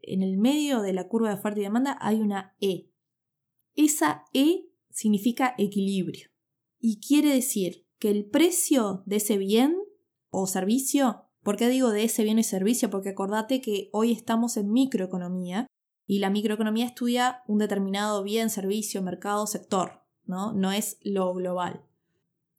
en 0.00 0.22
el 0.22 0.38
medio 0.38 0.80
de 0.80 0.94
la 0.94 1.08
curva 1.08 1.28
de 1.28 1.34
oferta 1.34 1.60
y 1.60 1.64
demanda 1.64 1.98
hay 2.00 2.22
una 2.22 2.56
E. 2.62 2.93
Esa 3.76 4.24
E 4.32 4.70
significa 4.90 5.54
equilibrio 5.58 6.28
y 6.78 7.00
quiere 7.00 7.34
decir 7.34 7.86
que 7.98 8.10
el 8.10 8.26
precio 8.26 9.02
de 9.06 9.16
ese 9.16 9.38
bien 9.38 9.76
o 10.30 10.46
servicio, 10.46 11.24
¿por 11.42 11.56
qué 11.56 11.68
digo 11.68 11.90
de 11.90 12.04
ese 12.04 12.22
bien 12.22 12.38
y 12.38 12.44
servicio? 12.44 12.90
Porque 12.90 13.10
acordate 13.10 13.60
que 13.60 13.88
hoy 13.92 14.12
estamos 14.12 14.56
en 14.56 14.70
microeconomía 14.70 15.66
y 16.06 16.18
la 16.18 16.30
microeconomía 16.30 16.86
estudia 16.86 17.42
un 17.46 17.58
determinado 17.58 18.22
bien, 18.22 18.50
servicio, 18.50 19.02
mercado, 19.02 19.46
sector, 19.46 20.02
¿no? 20.24 20.52
No 20.52 20.70
es 20.70 20.98
lo 21.02 21.32
global. 21.34 21.84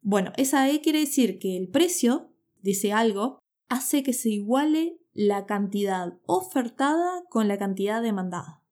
Bueno, 0.01 0.33
esa 0.37 0.69
E 0.69 0.81
quiere 0.81 0.99
decir 0.99 1.39
que 1.39 1.55
el 1.55 1.69
precio 1.69 2.31
de 2.61 2.71
ese 2.71 2.91
algo 2.91 3.39
hace 3.69 4.03
que 4.03 4.13
se 4.13 4.29
iguale 4.29 4.99
la 5.13 5.45
cantidad 5.45 6.19
ofertada 6.25 7.23
con 7.29 7.47
la 7.47 7.57
cantidad 7.57 8.01
demandada. 8.01 8.63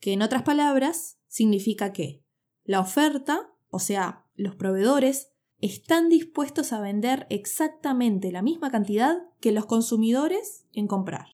Que 0.00 0.12
en 0.12 0.22
otras 0.22 0.42
palabras 0.42 1.18
significa 1.36 1.92
que 1.92 2.24
la 2.64 2.80
oferta, 2.80 3.52
o 3.68 3.78
sea, 3.78 4.26
los 4.36 4.56
proveedores, 4.56 5.34
están 5.58 6.08
dispuestos 6.08 6.72
a 6.72 6.80
vender 6.80 7.26
exactamente 7.28 8.32
la 8.32 8.40
misma 8.40 8.70
cantidad 8.70 9.18
que 9.38 9.52
los 9.52 9.66
consumidores 9.66 10.66
en 10.72 10.86
comprar. 10.86 11.26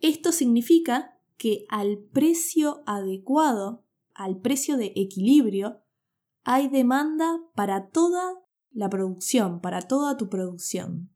Esto 0.00 0.32
significa 0.32 1.20
que 1.36 1.66
al 1.68 1.98
precio 1.98 2.82
adecuado, 2.84 3.84
al 4.12 4.40
precio 4.40 4.76
de 4.76 4.92
equilibrio, 4.96 5.84
hay 6.42 6.66
demanda 6.66 7.38
para 7.54 7.90
toda 7.90 8.42
la 8.72 8.90
producción, 8.90 9.60
para 9.60 9.82
toda 9.82 10.16
tu 10.16 10.28
producción. 10.28 11.12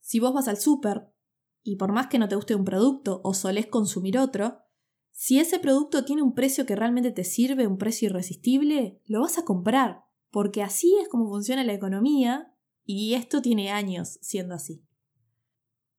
Si 0.00 0.20
vos 0.20 0.34
vas 0.34 0.48
al 0.48 0.58
súper 0.58 1.10
y 1.62 1.76
por 1.76 1.92
más 1.92 2.08
que 2.08 2.18
no 2.18 2.28
te 2.28 2.36
guste 2.36 2.54
un 2.54 2.66
producto 2.66 3.22
o 3.24 3.32
solés 3.32 3.68
consumir 3.68 4.18
otro, 4.18 4.58
si 5.22 5.38
ese 5.38 5.60
producto 5.60 6.04
tiene 6.04 6.20
un 6.20 6.34
precio 6.34 6.66
que 6.66 6.74
realmente 6.74 7.12
te 7.12 7.22
sirve, 7.22 7.68
un 7.68 7.78
precio 7.78 8.06
irresistible, 8.06 9.00
lo 9.06 9.20
vas 9.20 9.38
a 9.38 9.44
comprar, 9.44 10.02
porque 10.32 10.64
así 10.64 10.96
es 11.00 11.08
como 11.08 11.28
funciona 11.28 11.62
la 11.62 11.74
economía 11.74 12.52
y 12.84 13.14
esto 13.14 13.40
tiene 13.40 13.70
años 13.70 14.18
siendo 14.20 14.52
así. 14.52 14.84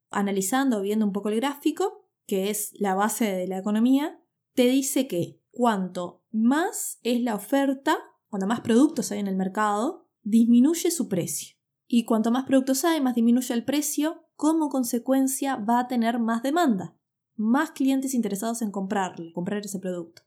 Analizando, 0.10 0.82
viendo 0.82 1.06
un 1.06 1.14
poco 1.14 1.30
el 1.30 1.38
gráfico, 1.38 2.06
que 2.28 2.50
es 2.50 2.74
la 2.74 2.96
base 2.96 3.24
de 3.24 3.48
la 3.48 3.58
economía, 3.58 4.22
te 4.56 4.64
dice 4.64 5.08
que 5.08 5.42
cuanto 5.52 6.26
más 6.30 7.00
es 7.04 7.22
la 7.22 7.36
oferta, 7.36 7.98
cuanto 8.30 8.46
más 8.46 8.60
productos 8.60 9.14
hay 9.14 9.20
en 9.20 9.28
el 9.28 9.38
mercado, 9.38 10.10
disminuye 10.24 10.92
su 10.92 11.08
precio. 11.08 11.56
Y 11.88 12.04
cuanto 12.04 12.30
más 12.30 12.44
productos 12.44 12.84
hay, 12.84 13.00
más 13.00 13.16
disminuye 13.16 13.54
el 13.54 13.64
precio, 13.64 14.26
como 14.36 14.68
consecuencia 14.68 15.56
va 15.56 15.80
a 15.80 15.88
tener 15.88 16.20
más 16.20 16.44
demanda, 16.44 16.98
más 17.44 17.72
clientes 17.72 18.14
interesados 18.14 18.62
en 18.62 18.72
comprarle, 18.72 19.34
comprar 19.34 19.66
ese 19.66 19.80
producto. 19.80 20.24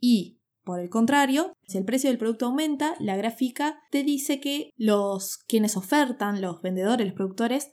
Y, 0.00 0.40
por 0.64 0.80
el 0.80 0.90
contrario, 0.90 1.52
si 1.66 1.78
el 1.78 1.84
precio 1.84 2.10
del 2.10 2.18
producto 2.18 2.46
aumenta, 2.46 2.94
la 2.98 3.16
gráfica 3.16 3.78
te 3.90 4.02
dice 4.02 4.40
que 4.40 4.70
los 4.76 5.38
quienes 5.46 5.76
ofertan, 5.76 6.40
los 6.40 6.60
vendedores, 6.60 7.06
los 7.06 7.14
productores, 7.14 7.72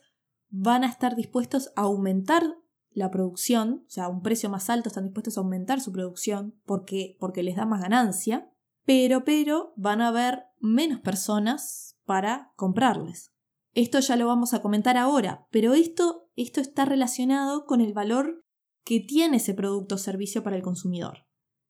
van 0.49 0.83
a 0.83 0.87
estar 0.87 1.15
dispuestos 1.15 1.71
a 1.75 1.81
aumentar 1.81 2.43
la 2.91 3.11
producción, 3.11 3.83
o 3.87 3.89
sea, 3.89 4.05
a 4.05 4.09
un 4.09 4.21
precio 4.21 4.49
más 4.49 4.69
alto 4.69 4.89
están 4.89 5.05
dispuestos 5.05 5.37
a 5.37 5.41
aumentar 5.41 5.81
su 5.81 5.91
producción 5.91 6.59
porque, 6.65 7.17
porque 7.19 7.43
les 7.43 7.55
da 7.55 7.65
más 7.65 7.81
ganancia, 7.81 8.51
pero, 8.85 9.23
pero 9.23 9.73
van 9.75 10.01
a 10.01 10.07
haber 10.09 10.45
menos 10.59 10.99
personas 10.99 11.97
para 12.05 12.51
comprarles. 12.55 13.31
Esto 13.79 14.01
ya 14.01 14.17
lo 14.17 14.27
vamos 14.27 14.53
a 14.53 14.61
comentar 14.61 14.97
ahora, 14.97 15.47
pero 15.51 15.73
esto, 15.73 16.29
esto 16.35 16.59
está 16.59 16.83
relacionado 16.83 17.65
con 17.65 17.79
el 17.79 17.93
valor 17.93 18.45
que 18.83 18.99
tiene 18.99 19.37
ese 19.37 19.53
producto 19.53 19.95
o 19.95 19.97
servicio 19.97 20.43
para 20.43 20.57
el 20.57 20.61
consumidor. 20.61 21.25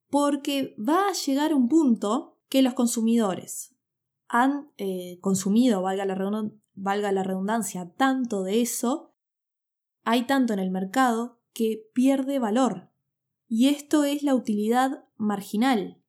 Porque 0.09 0.75
va 0.79 1.09
a 1.09 1.13
llegar 1.13 1.53
un 1.53 1.69
punto 1.69 2.39
que 2.49 2.63
los 2.63 2.73
consumidores 2.73 3.75
han 4.27 4.71
eh, 4.77 5.19
consumido, 5.21 5.83
valga 5.83 6.03
la, 6.05 6.17
valga 6.73 7.11
la 7.11 7.21
redundancia, 7.21 7.93
tanto 7.95 8.41
de 8.41 8.61
eso, 8.61 9.13
hay 10.03 10.25
tanto 10.25 10.53
en 10.53 10.59
el 10.59 10.71
mercado 10.71 11.43
que 11.53 11.91
pierde 11.93 12.39
valor. 12.39 12.89
Y 13.47 13.67
esto 13.67 14.03
es 14.03 14.23
la 14.23 14.33
utilidad 14.33 15.05
marginal. 15.15 16.01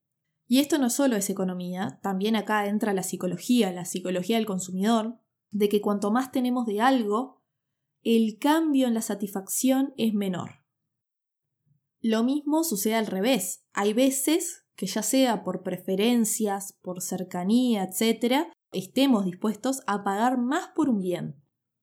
Y 0.46 0.60
esto 0.60 0.78
no 0.78 0.88
solo 0.88 1.16
es 1.16 1.28
economía, 1.28 2.00
también 2.02 2.36
acá 2.36 2.68
entra 2.68 2.94
la 2.94 3.02
psicología, 3.02 3.70
la 3.70 3.84
psicología 3.84 4.38
del 4.38 4.46
consumidor, 4.46 5.20
de 5.50 5.68
que 5.68 5.80
cuanto 5.80 6.10
más 6.10 6.32
tenemos 6.32 6.66
de 6.66 6.80
algo, 6.80 7.42
el 8.02 8.38
cambio 8.38 8.86
en 8.86 8.94
la 8.94 9.02
satisfacción 9.02 9.92
es 9.96 10.14
menor. 10.14 10.64
Lo 12.00 12.24
mismo 12.24 12.64
sucede 12.64 12.94
al 12.94 13.06
revés. 13.06 13.66
Hay 13.72 13.92
veces 13.92 14.66
que 14.74 14.86
ya 14.86 15.02
sea 15.02 15.44
por 15.44 15.62
preferencias, 15.62 16.78
por 16.80 17.02
cercanía, 17.02 17.84
etc., 17.84 18.46
estemos 18.72 19.26
dispuestos 19.26 19.82
a 19.86 20.02
pagar 20.04 20.38
más 20.38 20.68
por 20.68 20.88
un 20.88 21.00
bien. 21.00 21.36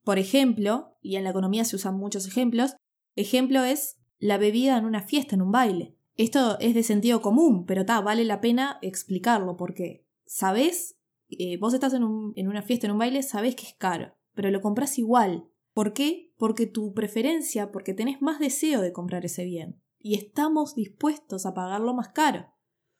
Por 0.03 0.17
ejemplo, 0.17 0.97
y 1.01 1.17
en 1.17 1.23
la 1.23 1.29
economía 1.29 1.65
se 1.65 1.75
usan 1.75 1.97
muchos 1.97 2.25
ejemplos, 2.27 2.75
ejemplo 3.15 3.63
es 3.63 3.99
la 4.17 4.37
bebida 4.37 4.77
en 4.77 4.85
una 4.85 5.03
fiesta, 5.03 5.35
en 5.35 5.43
un 5.43 5.51
baile. 5.51 5.95
Esto 6.15 6.57
es 6.59 6.73
de 6.73 6.81
sentido 6.81 7.21
común, 7.21 7.65
pero 7.65 7.85
ta, 7.85 8.01
vale 8.01 8.23
la 8.23 8.41
pena 8.41 8.79
explicarlo 8.81 9.55
porque 9.55 10.07
sabes 10.25 10.96
eh, 11.29 11.57
vos 11.57 11.73
estás 11.73 11.93
en, 11.93 12.03
una 12.03 12.61
fiesta, 12.61 12.87
en 12.87 12.93
un 12.93 12.99
baile, 12.99 13.23
sabés 13.23 13.55
que 13.55 13.65
es 13.65 13.73
caro, 13.73 14.15
pero 14.33 14.49
lo 14.51 14.61
compras 14.61 14.97
igual. 14.97 15.49
¿Por 15.73 15.93
qué? 15.93 16.33
Porque 16.37 16.65
tu 16.65 16.93
preferencia, 16.93 17.71
porque 17.71 17.93
tenés 17.93 18.21
más 18.21 18.39
deseo 18.39 18.81
de 18.81 18.93
comprar 18.93 19.25
ese 19.25 19.45
bien. 19.45 19.81
Y 19.99 20.15
estamos 20.15 20.75
dispuestos 20.75 21.45
a 21.45 21.53
pagarlo 21.53 21.93
más 21.93 22.09
caro. 22.09 22.53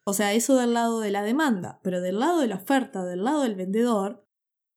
O 0.04 0.14
sea, 0.14 0.34
eso 0.34 0.56
del 0.56 0.74
lado 0.74 1.00
de 1.00 1.12
la 1.12 1.24
demanda, 1.24 1.80
pero 1.84 2.02
del 2.02 2.20
lado 2.20 2.40
de 2.40 2.48
la 2.48 2.56
oferta, 2.56 3.04
del 3.04 3.24
lado 3.24 3.42
del 3.42 3.56
vendedor, 3.56 4.26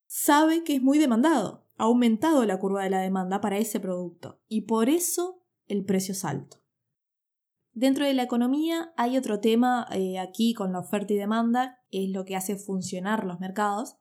sabe 0.07 0.65
que 0.65 0.75
es 0.75 0.83
muy 0.83 0.99
demandado. 0.99 1.69
Ha 1.77 1.85
aumentado 1.85 2.45
la 2.45 2.59
curva 2.59 2.83
de 2.83 2.91
la 2.91 3.01
demanda 3.01 3.41
para 3.41 3.59
ese 3.59 3.81
producto. 3.81 4.41
Y 4.49 4.63
por 4.63 4.89
eso 4.89 5.45
el 5.67 5.85
precio 5.85 6.13
es 6.13 6.25
alto. 6.25 6.60
Dentro 7.73 8.05
de 8.05 8.15
la 8.15 8.25
economía 8.25 8.93
hay 8.97 9.17
otro 9.17 9.41
tema 9.41 9.87
eh, 9.93 10.19
aquí 10.19 10.55
con 10.55 10.73
la 10.73 10.81
oferta 10.81 11.13
y 11.13 11.17
demanda, 11.17 11.79
es 11.91 12.11
lo 12.11 12.25
que 12.25 12.37
hace 12.37 12.57
funcionar 12.57 13.25
los 13.25 13.41
mercados, 13.41 13.97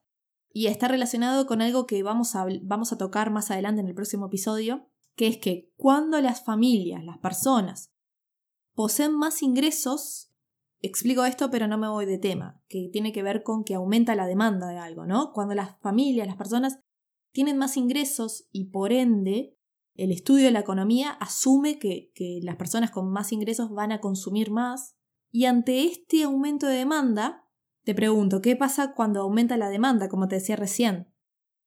y 0.52 0.66
está 0.66 0.88
relacionado 0.88 1.46
con 1.46 1.62
algo 1.62 1.86
que 1.86 2.02
vamos 2.02 2.34
a, 2.34 2.46
vamos 2.62 2.92
a 2.92 2.98
tocar 2.98 3.30
más 3.30 3.50
adelante 3.50 3.80
en 3.80 3.86
el 3.86 3.94
próximo 3.94 4.26
episodio, 4.26 4.88
que 5.14 5.28
es 5.28 5.38
que 5.38 5.72
cuando 5.76 6.20
las 6.20 6.44
familias, 6.44 7.04
las 7.04 7.18
personas, 7.18 7.92
poseen 8.74 9.14
más 9.14 9.42
ingresos, 9.42 10.32
explico 10.80 11.24
esto 11.24 11.50
pero 11.50 11.68
no 11.68 11.78
me 11.78 11.88
voy 11.88 12.06
de 12.06 12.18
tema, 12.18 12.60
que 12.68 12.88
tiene 12.92 13.12
que 13.12 13.22
ver 13.22 13.42
con 13.42 13.62
que 13.62 13.74
aumenta 13.74 14.16
la 14.16 14.26
demanda 14.26 14.68
de 14.68 14.78
algo, 14.78 15.06
¿no? 15.06 15.32
Cuando 15.32 15.54
las 15.54 15.78
familias, 15.80 16.26
las 16.26 16.36
personas 16.36 16.80
tienen 17.32 17.58
más 17.58 17.76
ingresos 17.76 18.48
y 18.50 18.70
por 18.70 18.92
ende 18.92 19.56
el 20.00 20.12
estudio 20.12 20.46
de 20.46 20.50
la 20.50 20.60
economía 20.60 21.10
asume 21.10 21.78
que, 21.78 22.10
las 22.42 22.56
personas 22.56 22.90
con 22.90 23.12
más 23.12 23.32
ingresos 23.32 23.70
van 23.70 23.92
a 23.92 24.00
consumir 24.00 24.50
más 24.50 24.96
y 25.30 25.44
ante 25.44 25.84
este 25.84 26.22
aumento 26.22 26.66
de 26.66 26.76
demanda, 26.76 27.44
te 27.84 27.94
pregunto, 27.94 28.40
¿qué 28.40 28.56
pasa 28.56 28.94
cuando 28.94 29.20
aumenta 29.20 29.58
la 29.58 29.68
demanda, 29.68 30.08
como 30.08 30.26
te 30.26 30.36
decía 30.36 30.56
recién? 30.56 31.12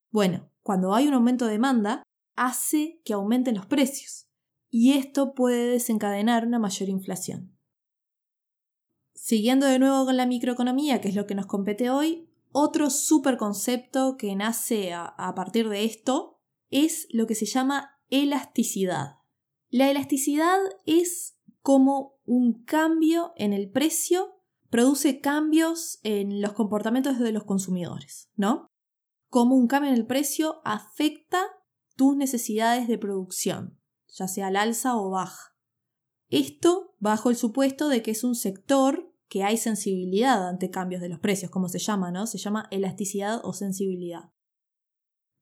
Bueno, 0.10 0.50
cuando 0.63 0.96
hay 0.96 1.08
un 1.08 1.13
aumento 1.13 1.46
de 1.46 1.54
demanda, 1.54 2.02
hace 2.36 3.02
que 3.06 3.13
aumenten 3.13 3.56
los 3.56 3.68
precios. 3.68 4.28
y 4.75 4.94
esto 4.94 5.36
puede 5.36 5.68
desencadenar 5.68 6.48
una 6.48 6.58
mayor 6.58 6.90
inflación. 6.90 7.56
Siguiendo 9.13 9.68
de 9.68 9.78
nuevo 9.78 10.04
con 10.06 10.18
la 10.18 10.25
microeconomía, 10.25 11.00
que 11.00 11.10
es 11.10 11.16
lo 11.16 11.28
que 11.28 11.36
nos 11.36 11.46
compete 11.46 11.92
hoy, 11.92 12.28
otro 12.52 12.90
superconcepto 12.90 14.18
que 14.18 14.36
nace 14.36 14.92
a, 14.92 15.06
a 15.06 15.36
partir 15.36 15.70
de 15.70 15.86
esto 15.86 16.42
es 16.72 17.06
lo 17.12 17.28
que 17.28 17.36
se 17.36 17.46
llama 17.46 17.93
elasticidad. 18.13 19.17
La 19.70 19.89
elasticidad 19.89 20.60
es 20.86 21.39
como 21.62 22.20
un 22.25 22.63
cambio 22.63 23.34
en 23.38 23.53
el 23.53 23.72
precio 23.72 24.36
produce 24.70 25.20
cambios 25.20 26.00
en 26.03 26.41
los 26.41 26.53
comportamientos 26.53 27.20
de 27.20 27.32
los 27.32 27.43
consumidores, 27.43 28.29
¿no? 28.36 28.67
Como 29.29 29.55
un 29.55 29.67
cambio 29.67 29.89
en 29.89 29.98
el 29.98 30.05
precio 30.05 30.62
afecta 30.63 31.43
tus 31.96 32.15
necesidades 32.15 32.88
de 32.88 32.98
producción, 32.98 33.79
ya 34.08 34.27
sea 34.27 34.48
al 34.48 34.58
alza 34.58 34.96
o 34.96 35.10
baja. 35.10 35.55
Esto 36.29 36.96
bajo 37.00 37.32
el 37.32 37.36
supuesto 37.36 37.89
de 37.89 38.03
que 38.03 38.12
es 38.12 38.24
un 38.24 38.36
sector 38.36 39.12
que 39.27 39.43
hay 39.43 39.58
sensibilidad 39.58 40.48
ante 40.48 40.70
cambios 40.70 41.01
de 41.01 41.10
los 41.10 41.20
precios, 41.20 41.50
como 41.50 41.67
se 41.67 41.79
llama, 41.79 42.12
¿no? 42.12 42.27
Se 42.27 42.38
llama 42.38 42.67
elasticidad 42.70 43.41
o 43.43 43.53
sensibilidad. 43.53 44.32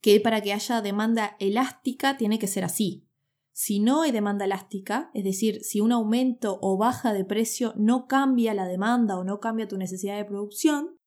Que 0.02 0.20
para 0.20 0.42
que 0.42 0.54
haya 0.54 0.82
demanda 0.82 1.38
elástica 1.40 2.18
tiene 2.18 2.40
que 2.40 2.48
ser 2.48 2.64
así. 2.64 3.08
Si 3.54 3.80
no 3.80 4.02
hay 4.02 4.12
demanda 4.12 4.46
elástica, 4.46 5.12
es 5.14 5.24
decir, 5.24 5.64
si 5.64 5.82
un 5.82 5.92
aumento 5.92 6.58
o 6.62 6.78
baja 6.78 7.14
de 7.14 7.26
precio 7.26 7.74
no 7.78 8.08
cambia 8.08 8.54
la 8.54 8.66
demanda 8.66 9.18
o 9.18 9.24
no 9.24 9.40
cambia 9.40 9.68
tu 9.68 9.78
necesidad 9.78 10.18
de 10.18 10.26
producción, 10.26 10.98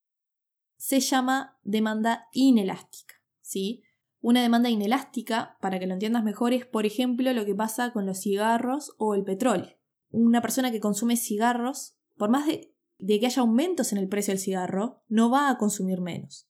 se 0.76 1.00
llama 1.00 1.58
demanda 1.62 2.28
inelástica. 2.32 3.14
¿sí? 3.40 3.82
Una 4.20 4.42
demanda 4.42 4.70
inelástica, 4.70 5.56
para 5.60 5.78
que 5.78 5.86
lo 5.86 5.94
entiendas 5.94 6.24
mejor, 6.24 6.52
es 6.52 6.66
por 6.66 6.86
ejemplo 6.86 7.32
lo 7.32 7.44
que 7.44 7.54
pasa 7.54 7.92
con 7.92 8.06
los 8.06 8.20
cigarros 8.20 8.94
o 8.98 9.14
el 9.14 9.24
petróleo. 9.24 9.76
Una 10.10 10.40
persona 10.42 10.70
que 10.70 10.80
consume 10.80 11.16
cigarros, 11.16 11.96
por 12.16 12.30
más 12.30 12.46
de, 12.46 12.74
de 12.98 13.20
que 13.20 13.26
haya 13.26 13.42
aumentos 13.42 13.92
en 13.92 13.98
el 13.98 14.08
precio 14.08 14.32
del 14.32 14.40
cigarro, 14.40 15.02
no 15.08 15.30
va 15.30 15.50
a 15.50 15.58
consumir 15.58 16.00
menos. 16.00 16.48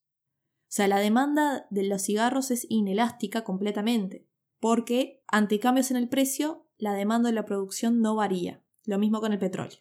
O 0.74 0.76
sea, 0.76 0.88
la 0.88 0.98
demanda 0.98 1.68
de 1.70 1.84
los 1.84 2.02
cigarros 2.02 2.50
es 2.50 2.66
inelástica 2.68 3.44
completamente 3.44 4.26
porque 4.58 5.22
ante 5.28 5.60
cambios 5.60 5.92
en 5.92 5.96
el 5.96 6.08
precio, 6.08 6.66
la 6.78 6.94
demanda 6.94 7.28
de 7.28 7.34
la 7.36 7.44
producción 7.44 8.00
no 8.00 8.16
varía. 8.16 8.60
Lo 8.84 8.98
mismo 8.98 9.20
con 9.20 9.32
el 9.32 9.38
petróleo. 9.38 9.78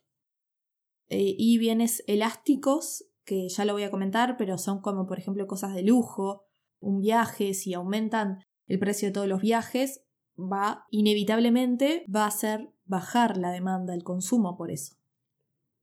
Eh, 1.07 1.33
y 1.35 1.57
bienes 1.57 2.03
elásticos, 2.05 3.05
que 3.25 3.49
ya 3.49 3.65
lo 3.65 3.73
voy 3.73 3.81
a 3.81 3.89
comentar, 3.89 4.37
pero 4.37 4.59
son 4.59 4.81
como 4.81 5.07
por 5.07 5.17
ejemplo 5.17 5.47
cosas 5.47 5.73
de 5.73 5.81
lujo, 5.81 6.45
un 6.79 6.99
viaje, 6.99 7.55
si 7.55 7.73
aumentan 7.73 8.43
el 8.67 8.77
precio 8.77 9.07
de 9.07 9.13
todos 9.13 9.27
los 9.27 9.41
viajes, 9.41 10.03
va 10.37 10.85
inevitablemente 10.91 12.05
va 12.07 12.25
a 12.25 12.27
hacer 12.27 12.71
bajar 12.85 13.37
la 13.37 13.49
demanda, 13.49 13.95
el 13.95 14.03
consumo 14.03 14.57
por 14.57 14.69
eso. 14.69 14.93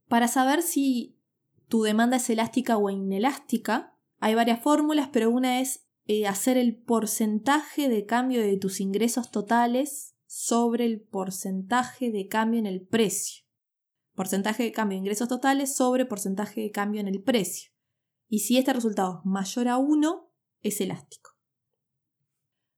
Para 0.06 0.28
saber 0.28 0.62
si 0.62 1.18
tu 1.66 1.82
demanda 1.82 2.18
es 2.18 2.30
elástica 2.30 2.76
o 2.76 2.88
inelástica, 2.90 3.89
hay 4.20 4.34
varias 4.34 4.62
fórmulas, 4.62 5.08
pero 5.12 5.30
una 5.30 5.60
es 5.60 5.88
eh, 6.06 6.26
hacer 6.26 6.56
el 6.56 6.76
porcentaje 6.76 7.88
de 7.88 8.06
cambio 8.06 8.40
de 8.40 8.56
tus 8.56 8.80
ingresos 8.80 9.30
totales 9.30 10.14
sobre 10.26 10.84
el 10.84 11.00
porcentaje 11.00 12.12
de 12.12 12.28
cambio 12.28 12.60
en 12.60 12.66
el 12.66 12.86
precio. 12.86 13.44
Porcentaje 14.14 14.62
de 14.62 14.72
cambio 14.72 14.96
de 14.96 15.00
ingresos 15.00 15.28
totales 15.28 15.74
sobre 15.74 16.06
porcentaje 16.06 16.60
de 16.60 16.70
cambio 16.70 17.00
en 17.00 17.08
el 17.08 17.22
precio. 17.22 17.72
Y 18.28 18.40
si 18.40 18.58
este 18.58 18.72
resultado 18.72 19.20
es 19.20 19.26
mayor 19.26 19.68
a 19.68 19.78
1, 19.78 20.30
es 20.62 20.80
elástico. 20.80 21.30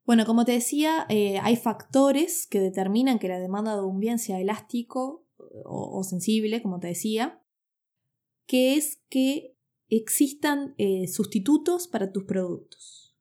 Bueno, 0.05 0.27
como 0.27 0.45
te 0.45 0.53
decía, 0.53 1.07
eh, 1.09 1.39
hay 1.43 1.57
factores 1.57 2.47
que 2.47 2.61
determinan 2.61 3.19
que 3.19 3.29
la 3.29 3.39
demanda 3.39 3.77
de 3.77 3.83
un 3.83 3.99
bien 3.99 4.19
sea 4.19 4.41
elástico 4.41 5.27
o, 5.65 6.03
sensible, 6.05 6.63
como 6.63 6.79
te 6.79 6.89
decía, 6.89 7.43
que 8.47 8.77
es 8.77 9.03
que 9.09 9.57
existan 9.97 10.75
eh, 10.79 11.07
sustitutos 11.09 11.87
para 11.89 12.13
tus 12.13 12.25
productos. 12.25 13.15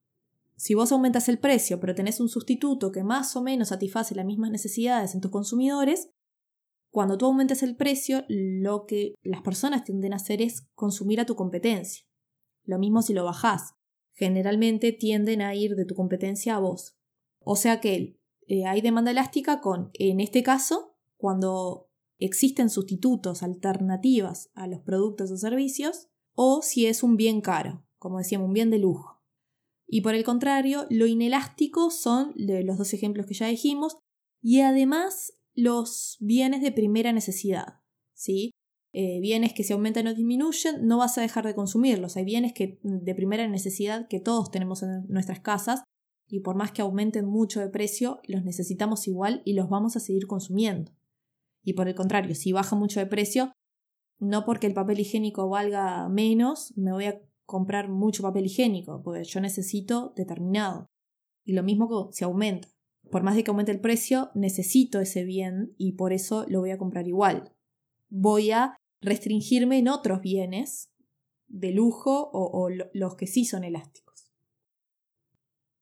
Si 0.55 0.73
vos 0.73 0.91
aumentas 0.91 1.27
el 1.27 1.39
precio, 1.39 1.79
pero 1.79 1.95
tenés 1.95 2.19
un 2.19 2.29
sustituto 2.29 2.91
que 2.91 3.03
más 3.03 3.36
o 3.36 3.41
menos 3.41 3.69
satisface 3.69 4.15
las 4.15 4.25
mismas 4.25 4.51
necesidades 4.51 5.15
en 5.15 5.21
tus 5.21 5.31
consumidores, 5.31 6.12
cuando 6.91 7.17
tú 7.17 7.25
aumentes 7.25 7.63
el 7.63 7.75
precio, 7.75 8.25
lo 8.27 8.86
que 8.86 9.15
las 9.23 9.41
personas 9.41 9.84
tienden 9.84 10.13
a 10.13 10.17
hacer 10.17 10.41
es 10.41 10.67
consumir 10.75 11.19
a 11.19 11.25
tu 11.25 11.36
competencia. 11.36 12.05
Lo 12.63 12.77
mismo 12.77 13.01
si 13.01 13.13
lo 13.13 13.23
bajás. 13.23 13.73
Generalmente 14.13 14.91
tienden 14.91 15.41
a 15.41 15.55
ir 15.55 15.75
de 15.75 15.86
tu 15.86 15.95
competencia 15.95 16.55
a 16.55 16.60
vos. 16.60 16.97
O 17.39 17.55
sea 17.55 17.79
que 17.79 18.19
eh, 18.47 18.65
hay 18.65 18.81
demanda 18.81 19.12
elástica 19.12 19.62
con, 19.62 19.89
en 19.93 20.19
este 20.19 20.43
caso, 20.43 20.95
cuando 21.17 21.89
existen 22.19 22.69
sustitutos, 22.69 23.41
alternativas 23.41 24.51
a 24.53 24.67
los 24.67 24.81
productos 24.81 25.31
o 25.31 25.38
servicios, 25.38 26.11
o 26.36 26.62
si 26.62 26.86
es 26.86 27.04
un 27.04 27.17
bien 27.17 27.41
caro, 27.41 27.86
como 27.98 28.17
decíamos, 28.17 28.48
un 28.48 28.54
bien 28.54 28.70
de 28.70 28.80
lujo. 28.80 29.22
Y 29.88 30.02
por 30.02 30.15
el 30.15 30.24
contrario, 30.24 30.88
lo 30.89 31.06
inelástico 31.06 31.91
son 31.91 32.34
los 32.36 32.78
dos 32.78 32.94
ejemplos 32.94 33.26
que 33.26 33.34
ya 33.34 33.48
dijimos, 33.48 33.98
y 34.41 34.62
además 34.62 35.34
los 35.54 36.17
bienes 36.20 36.62
de 36.62 36.72
primera 36.72 37.12
necesidad. 37.12 37.82
¿sí? 38.13 38.52
Eh, 38.94 39.20
bienes 39.22 39.54
que 39.54 39.63
si 39.63 39.74
aumentan 39.74 40.08
o 40.08 40.13
disminuyen, 40.13 40.86
no 40.86 40.98
vas 40.98 41.17
a 41.17 41.22
dejar 41.22 41.46
de 41.46 41.56
consumirlos. 41.56 42.17
Hay 42.17 42.26
bienes 42.26 42.54
que, 42.54 42.80
de 42.84 43.15
primera 43.15 43.48
necesidad 43.48 44.08
que 44.08 44.20
todos 44.20 44.52
tenemos 44.52 44.84
en 44.84 45.06
nuestras 45.08 45.39
casas 45.39 45.84
y 46.28 46.41
por 46.41 46.56
más 46.56 46.72
que 46.72 46.82
aumenten 46.82 47.26
mucho 47.26 47.60
de 47.60 47.70
precio, 47.70 48.22
los 48.26 48.44
necesitamos 48.44 49.08
igual 49.08 49.41
y 49.46 49.54
los 49.54 49.70
vamos 49.70 49.96
a 49.96 50.00
seguir 50.00 50.28
consumiendo. 50.28 50.91
Y 51.63 51.74
por 51.74 51.88
el 51.88 51.96
contrario, 51.96 52.36
si 52.36 52.52
baja 52.52 52.76
mucho 52.76 53.00
de 53.00 53.06
precio, 53.06 53.52
no 54.21 54.45
porque 54.45 54.67
el 54.67 54.75
papel 54.75 54.99
higiénico 54.99 55.49
valga 55.49 56.07
menos, 56.07 56.77
me 56.77 56.93
voy 56.93 57.05
a 57.05 57.19
comprar 57.45 57.89
mucho 57.89 58.21
papel 58.21 58.45
higiénico, 58.45 59.01
porque 59.01 59.23
yo 59.23 59.41
necesito 59.41 60.13
determinado. 60.15 60.86
Y 61.43 61.53
lo 61.53 61.63
mismo 61.63 62.10
si 62.13 62.23
aumenta. 62.23 62.69
Por 63.10 63.23
más 63.23 63.36
de 63.36 63.43
que 63.43 63.49
aumente 63.49 63.71
el 63.71 63.81
precio, 63.81 64.29
necesito 64.36 65.01
ese 65.01 65.25
bien 65.25 65.73
y 65.77 65.93
por 65.93 66.13
eso 66.13 66.45
lo 66.47 66.60
voy 66.60 66.69
a 66.69 66.77
comprar 66.77 67.07
igual. 67.07 67.51
Voy 68.10 68.51
a 68.51 68.77
restringirme 69.01 69.79
en 69.79 69.88
otros 69.88 70.21
bienes 70.21 70.91
de 71.47 71.71
lujo 71.71 72.29
o, 72.31 72.69
los 72.93 73.15
que 73.15 73.25
sí 73.25 73.43
son 73.43 73.63
elásticos. 73.63 74.31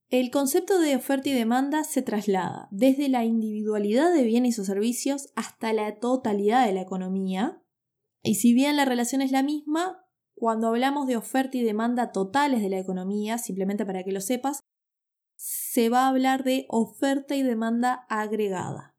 El 0.08 0.32
concepto 0.32 0.80
de 0.80 0.96
oferta 0.96 1.28
y 1.28 1.34
demanda 1.34 1.84
se 1.84 2.02
traslada 2.02 2.70
desde 2.72 3.10
la 3.10 3.26
individualidad 3.26 4.14
de 4.14 4.24
bienes 4.24 4.58
o 4.60 4.64
servicios 4.64 5.28
hasta 5.36 5.74
la 5.74 6.00
totalidad 6.00 6.66
de 6.66 6.74
la 6.74 6.82
economía, 6.82 7.62
y 8.24 8.36
si 8.36 8.54
bien 8.54 8.76
la 8.76 8.86
relación 8.86 9.22
es 9.22 9.32
la 9.32 9.44
misma, 9.44 10.06
cuando 10.34 10.68
hablamos 10.68 11.08
de 11.08 11.18
oferta 11.18 11.58
y 11.58 11.64
demanda 11.64 12.12
totales 12.12 12.62
de 12.62 12.70
la 12.70 12.80
economía, 12.80 13.38
simplemente 13.38 13.86
para 13.86 14.04
que 14.04 14.12
lo 14.12 14.22
sepas, 14.22 14.62
se 15.36 15.90
va 15.90 16.06
a 16.06 16.10
hablar 16.10 16.44
de 16.44 16.66
oferta 16.70 17.36
y 17.36 17.44
demanda 17.44 18.06
agregada. 18.10 18.96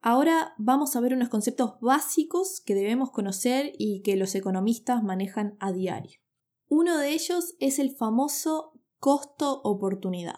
Ahora 0.00 0.54
vamos 0.58 0.94
a 0.94 1.00
ver 1.00 1.12
unos 1.12 1.28
conceptos 1.28 1.74
básicos 1.80 2.60
que 2.60 2.74
debemos 2.74 3.10
conocer 3.10 3.72
y 3.78 4.02
que 4.02 4.16
los 4.16 4.34
economistas 4.34 5.02
manejan 5.02 5.56
a 5.58 5.72
diario. 5.72 6.20
Uno 6.68 6.98
de 6.98 7.12
ellos 7.12 7.56
es 7.58 7.78
el 7.78 7.96
famoso 7.96 8.80
costo-oportunidad. 8.98 10.36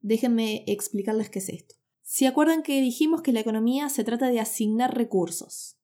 Déjenme 0.00 0.64
explicarles 0.66 1.28
qué 1.28 1.40
es 1.40 1.48
esto. 1.48 1.74
¿Se 2.02 2.26
acuerdan 2.26 2.62
que 2.62 2.80
dijimos 2.80 3.22
que 3.22 3.32
la 3.32 3.40
economía 3.40 3.88
se 3.88 4.04
trata 4.04 4.28
de 4.28 4.40
asignar 4.40 4.96
recursos? 4.96 5.78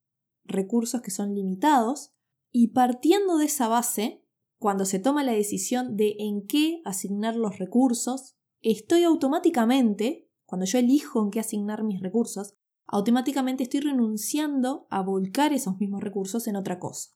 Recursos 0.50 1.00
que 1.00 1.12
son 1.12 1.34
limitados 1.34 2.12
y 2.50 2.68
partiendo 2.68 3.38
de 3.38 3.44
esa 3.46 3.68
base, 3.68 4.24
cuando 4.58 4.84
se 4.84 4.98
toma 4.98 5.22
la 5.22 5.32
decisión 5.32 5.96
de 5.96 6.16
en 6.18 6.46
qué 6.46 6.82
asignar 6.84 7.36
los 7.36 7.58
recursos, 7.58 8.36
estoy 8.60 9.04
automáticamente, 9.04 10.28
cuando 10.44 10.66
yo 10.66 10.78
elijo 10.78 11.22
en 11.22 11.30
qué 11.30 11.40
asignar 11.40 11.84
mis 11.84 12.00
recursos, 12.00 12.54
automáticamente 12.86 13.62
estoy 13.62 13.80
renunciando 13.80 14.88
a 14.90 15.02
volcar 15.02 15.52
esos 15.52 15.78
mismos 15.78 16.02
recursos 16.02 16.48
en 16.48 16.56
otra 16.56 16.80
cosa. 16.80 17.10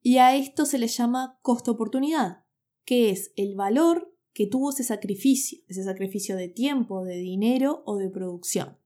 Y 0.00 0.18
a 0.18 0.36
esto 0.36 0.64
se 0.64 0.78
le 0.78 0.86
llama 0.86 1.38
costo-oportunidad, 1.42 2.44
que 2.84 3.10
es 3.10 3.32
el 3.36 3.56
valor 3.56 4.16
que 4.32 4.46
tuvo 4.46 4.70
ese 4.70 4.84
sacrificio, 4.84 5.60
ese 5.66 5.82
sacrificio 5.82 6.36
de 6.36 6.48
tiempo, 6.48 7.04
de 7.04 7.16
dinero 7.16 7.82
o 7.86 7.96
de 7.96 8.10
producción. 8.10 8.78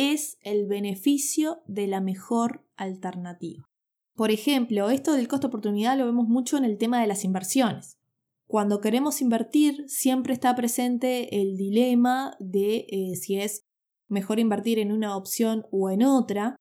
Es 0.00 0.38
el 0.42 0.68
beneficio 0.68 1.64
de 1.66 1.88
la 1.88 2.00
mejor 2.00 2.64
alternativa. 2.76 3.68
Por 4.14 4.30
ejemplo, 4.30 4.90
esto 4.90 5.12
del 5.12 5.26
costo 5.26 5.48
oportunidad 5.48 5.98
lo 5.98 6.06
vemos 6.06 6.28
mucho 6.28 6.56
en 6.56 6.64
el 6.64 6.78
tema 6.78 7.00
de 7.00 7.08
las 7.08 7.24
inversiones. 7.24 7.98
Cuando 8.46 8.80
queremos 8.80 9.20
invertir, 9.20 9.88
siempre 9.88 10.34
está 10.34 10.54
presente 10.54 11.40
el 11.40 11.56
dilema 11.56 12.36
de 12.38 12.86
eh, 12.88 13.16
si 13.16 13.40
es 13.40 13.64
mejor 14.06 14.38
invertir 14.38 14.78
en 14.78 14.92
una 14.92 15.16
opción 15.16 15.66
o 15.72 15.90
en 15.90 16.04
otra. 16.04 16.54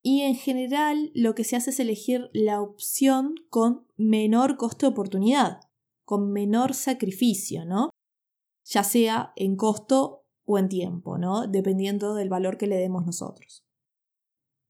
Y 0.00 0.20
en 0.20 0.36
general 0.36 1.10
lo 1.12 1.34
que 1.34 1.42
se 1.42 1.56
hace 1.56 1.70
es 1.70 1.80
elegir 1.80 2.30
la 2.32 2.62
opción 2.62 3.34
con 3.50 3.88
menor 3.96 4.56
costo 4.56 4.86
de 4.86 4.92
oportunidad, 4.92 5.58
con 6.04 6.30
menor 6.30 6.72
sacrificio, 6.72 7.64
¿no? 7.64 7.90
Ya 8.64 8.84
sea 8.84 9.32
en 9.34 9.56
costo 9.56 10.25
o 10.46 10.58
en 10.58 10.68
tiempo, 10.68 11.18
¿no? 11.18 11.46
Dependiendo 11.46 12.14
del 12.14 12.30
valor 12.30 12.56
que 12.56 12.66
le 12.66 12.76
demos 12.76 13.04
nosotros. 13.04 13.66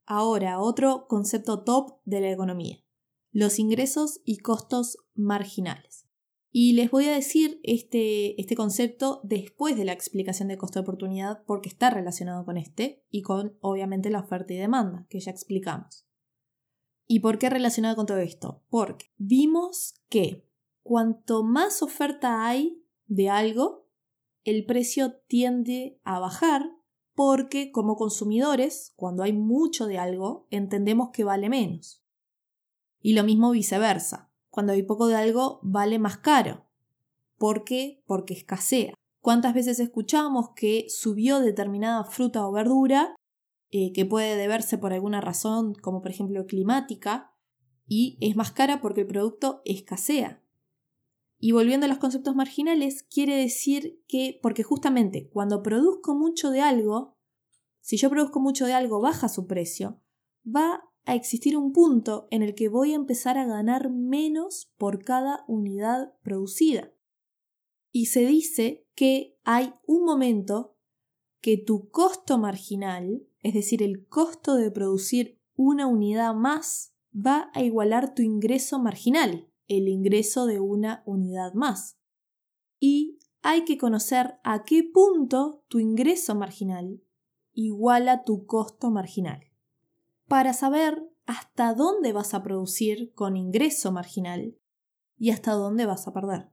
Ahora, 0.04 0.60
otro 0.60 1.06
concepto 1.08 1.62
top 1.62 2.00
de 2.04 2.20
la 2.20 2.30
economía, 2.30 2.78
los 3.30 3.58
ingresos 3.58 4.20
y 4.24 4.38
costos 4.38 4.98
marginales. 5.14 6.06
Y 6.50 6.72
les 6.72 6.90
voy 6.90 7.06
a 7.06 7.12
decir 7.12 7.60
este, 7.64 8.40
este 8.40 8.56
concepto 8.56 9.20
después 9.24 9.76
de 9.76 9.84
la 9.84 9.92
explicación 9.92 10.48
de 10.48 10.56
costo 10.56 10.78
de 10.78 10.84
oportunidad 10.84 11.44
porque 11.44 11.68
está 11.68 11.90
relacionado 11.90 12.46
con 12.46 12.56
este 12.56 13.04
y 13.10 13.20
con 13.20 13.58
obviamente 13.60 14.08
la 14.08 14.20
oferta 14.20 14.54
y 14.54 14.56
demanda 14.56 15.06
que 15.10 15.20
ya 15.20 15.30
explicamos. 15.30 16.06
¿Y 17.06 17.20
por 17.20 17.38
qué 17.38 17.50
relacionado 17.50 17.94
con 17.94 18.06
todo 18.06 18.18
esto? 18.18 18.64
Porque 18.70 19.12
vimos 19.18 20.00
que 20.08 20.48
cuanto 20.82 21.44
más 21.44 21.82
oferta 21.82 22.46
hay 22.46 22.82
de 23.06 23.28
algo, 23.28 23.85
el 24.46 24.64
precio 24.64 25.18
tiende 25.26 26.00
a 26.04 26.20
bajar 26.20 26.70
porque 27.14 27.72
como 27.72 27.96
consumidores, 27.96 28.92
cuando 28.94 29.24
hay 29.24 29.32
mucho 29.32 29.86
de 29.86 29.98
algo, 29.98 30.46
entendemos 30.50 31.10
que 31.10 31.24
vale 31.24 31.48
menos. 31.48 32.04
Y 33.00 33.14
lo 33.14 33.24
mismo 33.24 33.50
viceversa. 33.50 34.30
Cuando 34.50 34.72
hay 34.72 34.84
poco 34.84 35.08
de 35.08 35.16
algo, 35.16 35.58
vale 35.62 35.98
más 35.98 36.18
caro. 36.18 36.64
¿Por 37.38 37.64
qué? 37.64 38.04
Porque 38.06 38.34
escasea. 38.34 38.94
¿Cuántas 39.20 39.52
veces 39.52 39.80
escuchamos 39.80 40.50
que 40.54 40.86
subió 40.90 41.40
determinada 41.40 42.04
fruta 42.04 42.46
o 42.46 42.52
verdura, 42.52 43.16
eh, 43.72 43.92
que 43.92 44.06
puede 44.06 44.36
deberse 44.36 44.78
por 44.78 44.92
alguna 44.92 45.20
razón, 45.20 45.74
como 45.74 46.02
por 46.02 46.12
ejemplo 46.12 46.46
climática, 46.46 47.34
y 47.88 48.16
es 48.20 48.36
más 48.36 48.52
cara 48.52 48.80
porque 48.80 49.00
el 49.00 49.08
producto 49.08 49.62
escasea? 49.64 50.45
Y 51.46 51.52
volviendo 51.52 51.86
a 51.86 51.88
los 51.88 51.98
conceptos 51.98 52.34
marginales, 52.34 53.04
quiere 53.04 53.36
decir 53.36 54.02
que, 54.08 54.36
porque 54.42 54.64
justamente 54.64 55.28
cuando 55.28 55.62
produzco 55.62 56.16
mucho 56.16 56.50
de 56.50 56.60
algo, 56.60 57.16
si 57.80 57.96
yo 57.98 58.10
produzco 58.10 58.40
mucho 58.40 58.66
de 58.66 58.72
algo 58.72 59.00
baja 59.00 59.28
su 59.28 59.46
precio, 59.46 60.02
va 60.44 60.82
a 61.04 61.14
existir 61.14 61.56
un 61.56 61.72
punto 61.72 62.26
en 62.32 62.42
el 62.42 62.56
que 62.56 62.68
voy 62.68 62.94
a 62.94 62.96
empezar 62.96 63.38
a 63.38 63.46
ganar 63.46 63.92
menos 63.92 64.72
por 64.76 65.04
cada 65.04 65.44
unidad 65.46 66.14
producida. 66.24 66.92
Y 67.92 68.06
se 68.06 68.26
dice 68.26 68.88
que 68.96 69.38
hay 69.44 69.72
un 69.86 70.04
momento 70.04 70.76
que 71.40 71.58
tu 71.58 71.90
costo 71.90 72.38
marginal, 72.38 73.24
es 73.38 73.54
decir, 73.54 73.84
el 73.84 74.08
costo 74.08 74.56
de 74.56 74.72
producir 74.72 75.40
una 75.54 75.86
unidad 75.86 76.34
más, 76.34 76.92
va 77.14 77.52
a 77.54 77.62
igualar 77.62 78.16
tu 78.16 78.22
ingreso 78.22 78.80
marginal 78.80 79.48
el 79.68 79.88
ingreso 79.88 80.46
de 80.46 80.60
una 80.60 81.02
unidad 81.06 81.54
más. 81.54 81.98
Y 82.78 83.18
hay 83.42 83.64
que 83.64 83.78
conocer 83.78 84.38
a 84.44 84.64
qué 84.64 84.82
punto 84.82 85.64
tu 85.68 85.78
ingreso 85.78 86.34
marginal 86.34 87.00
iguala 87.56 88.22
tu 88.22 88.44
costo 88.46 88.90
marginal. 88.90 89.40
Para 90.28 90.52
saber 90.52 91.02
hasta 91.24 91.74
dónde 91.74 92.12
vas 92.12 92.34
a 92.34 92.42
producir 92.42 93.12
con 93.14 93.36
ingreso 93.36 93.90
marginal 93.90 94.56
y 95.16 95.30
hasta 95.30 95.52
dónde 95.52 95.86
vas 95.86 96.06
a 96.06 96.12
perder. 96.12 96.50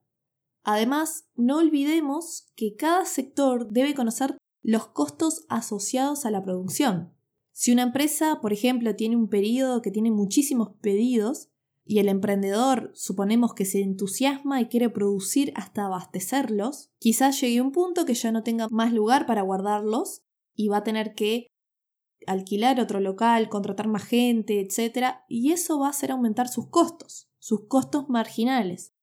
Además, 0.63 1.27
no 1.35 1.57
olvidemos 1.57 2.47
que 2.55 2.75
cada 2.75 3.05
sector 3.05 3.69
debe 3.69 3.93
conocer 3.93 4.37
los 4.61 4.87
costos 4.87 5.45
asociados 5.49 6.25
a 6.25 6.31
la 6.31 6.41
producción. 6.41 7.13
Si 7.51 7.71
una 7.71 7.83
empresa, 7.83 8.39
por 8.41 8.53
ejemplo, 8.53 8.95
tiene 8.95 9.17
un 9.17 9.27
periodo 9.27 9.81
que 9.81 9.91
tiene 9.91 10.09
muchísimos 10.09 10.69
pedidos, 10.81 11.49
y 11.85 11.99
el 11.99 12.07
emprendedor 12.07 12.91
suponemos 12.93 13.53
que 13.53 13.65
se 13.65 13.81
entusiasma 13.81 14.61
y 14.61 14.67
quiere 14.67 14.89
producir 14.89 15.51
hasta 15.55 15.85
abastecerlos, 15.85 16.91
quizás 16.97 17.39
llegue 17.41 17.61
un 17.61 17.71
punto 17.71 18.05
que 18.05 18.13
ya 18.13 18.31
no 18.31 18.43
tenga 18.43 18.67
más 18.69 18.93
lugar 18.93 19.25
para 19.25 19.41
guardarlos 19.41 20.23
y 20.55 20.69
va 20.69 20.77
a 20.77 20.83
tener 20.83 21.13
que 21.13 21.47
alquilar 22.25 22.79
otro 22.79 23.01
local, 23.01 23.49
contratar 23.49 23.87
más 23.87 24.03
gente, 24.03 24.61
etc. 24.61 25.17
Y 25.27 25.51
eso 25.51 25.79
va 25.79 25.87
a 25.87 25.91
hacer 25.91 26.11
aumentar 26.11 26.47
sus 26.47 26.69
costos, 26.69 27.29
sus 27.37 27.67
costos 27.67 28.07
marginales. 28.07 28.93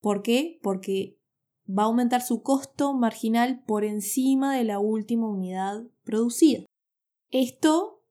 ¿Por 0.00 0.22
qué? 0.22 0.60
Porque 0.62 1.18
va 1.68 1.84
a 1.84 1.86
aumentar 1.86 2.22
su 2.22 2.42
costo 2.42 2.94
marginal 2.94 3.64
por 3.66 3.84
encima 3.84 4.56
de 4.56 4.64
la 4.64 4.78
última 4.78 5.28
unidad 5.28 5.84
producida. 6.04 6.64
Esto 7.30 8.01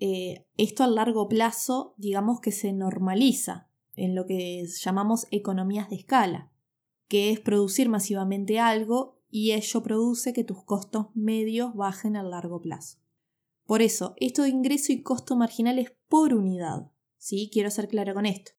eh, 0.00 0.46
esto 0.56 0.82
a 0.82 0.86
largo 0.86 1.28
plazo, 1.28 1.94
digamos 1.98 2.40
que 2.40 2.52
se 2.52 2.72
normaliza 2.72 3.68
en 3.94 4.14
lo 4.14 4.26
que 4.26 4.66
llamamos 4.66 5.26
economías 5.30 5.90
de 5.90 5.96
escala, 5.96 6.50
que 7.06 7.30
es 7.30 7.40
producir 7.40 7.88
masivamente 7.88 8.58
algo 8.58 9.20
y 9.28 9.52
ello 9.52 9.82
produce 9.82 10.32
que 10.32 10.42
tus 10.42 10.64
costos 10.64 11.08
medios 11.14 11.74
bajen 11.74 12.16
a 12.16 12.22
largo 12.22 12.60
plazo. 12.60 12.98
Por 13.66 13.82
eso, 13.82 14.14
esto 14.16 14.42
de 14.42 14.48
ingreso 14.48 14.92
y 14.92 15.02
costo 15.02 15.36
marginal 15.36 15.78
es 15.78 15.92
por 16.08 16.34
unidad. 16.34 16.90
¿sí? 17.18 17.50
Quiero 17.52 17.70
ser 17.70 17.86
claro 17.86 18.14
con 18.14 18.26
esto. 18.26 18.52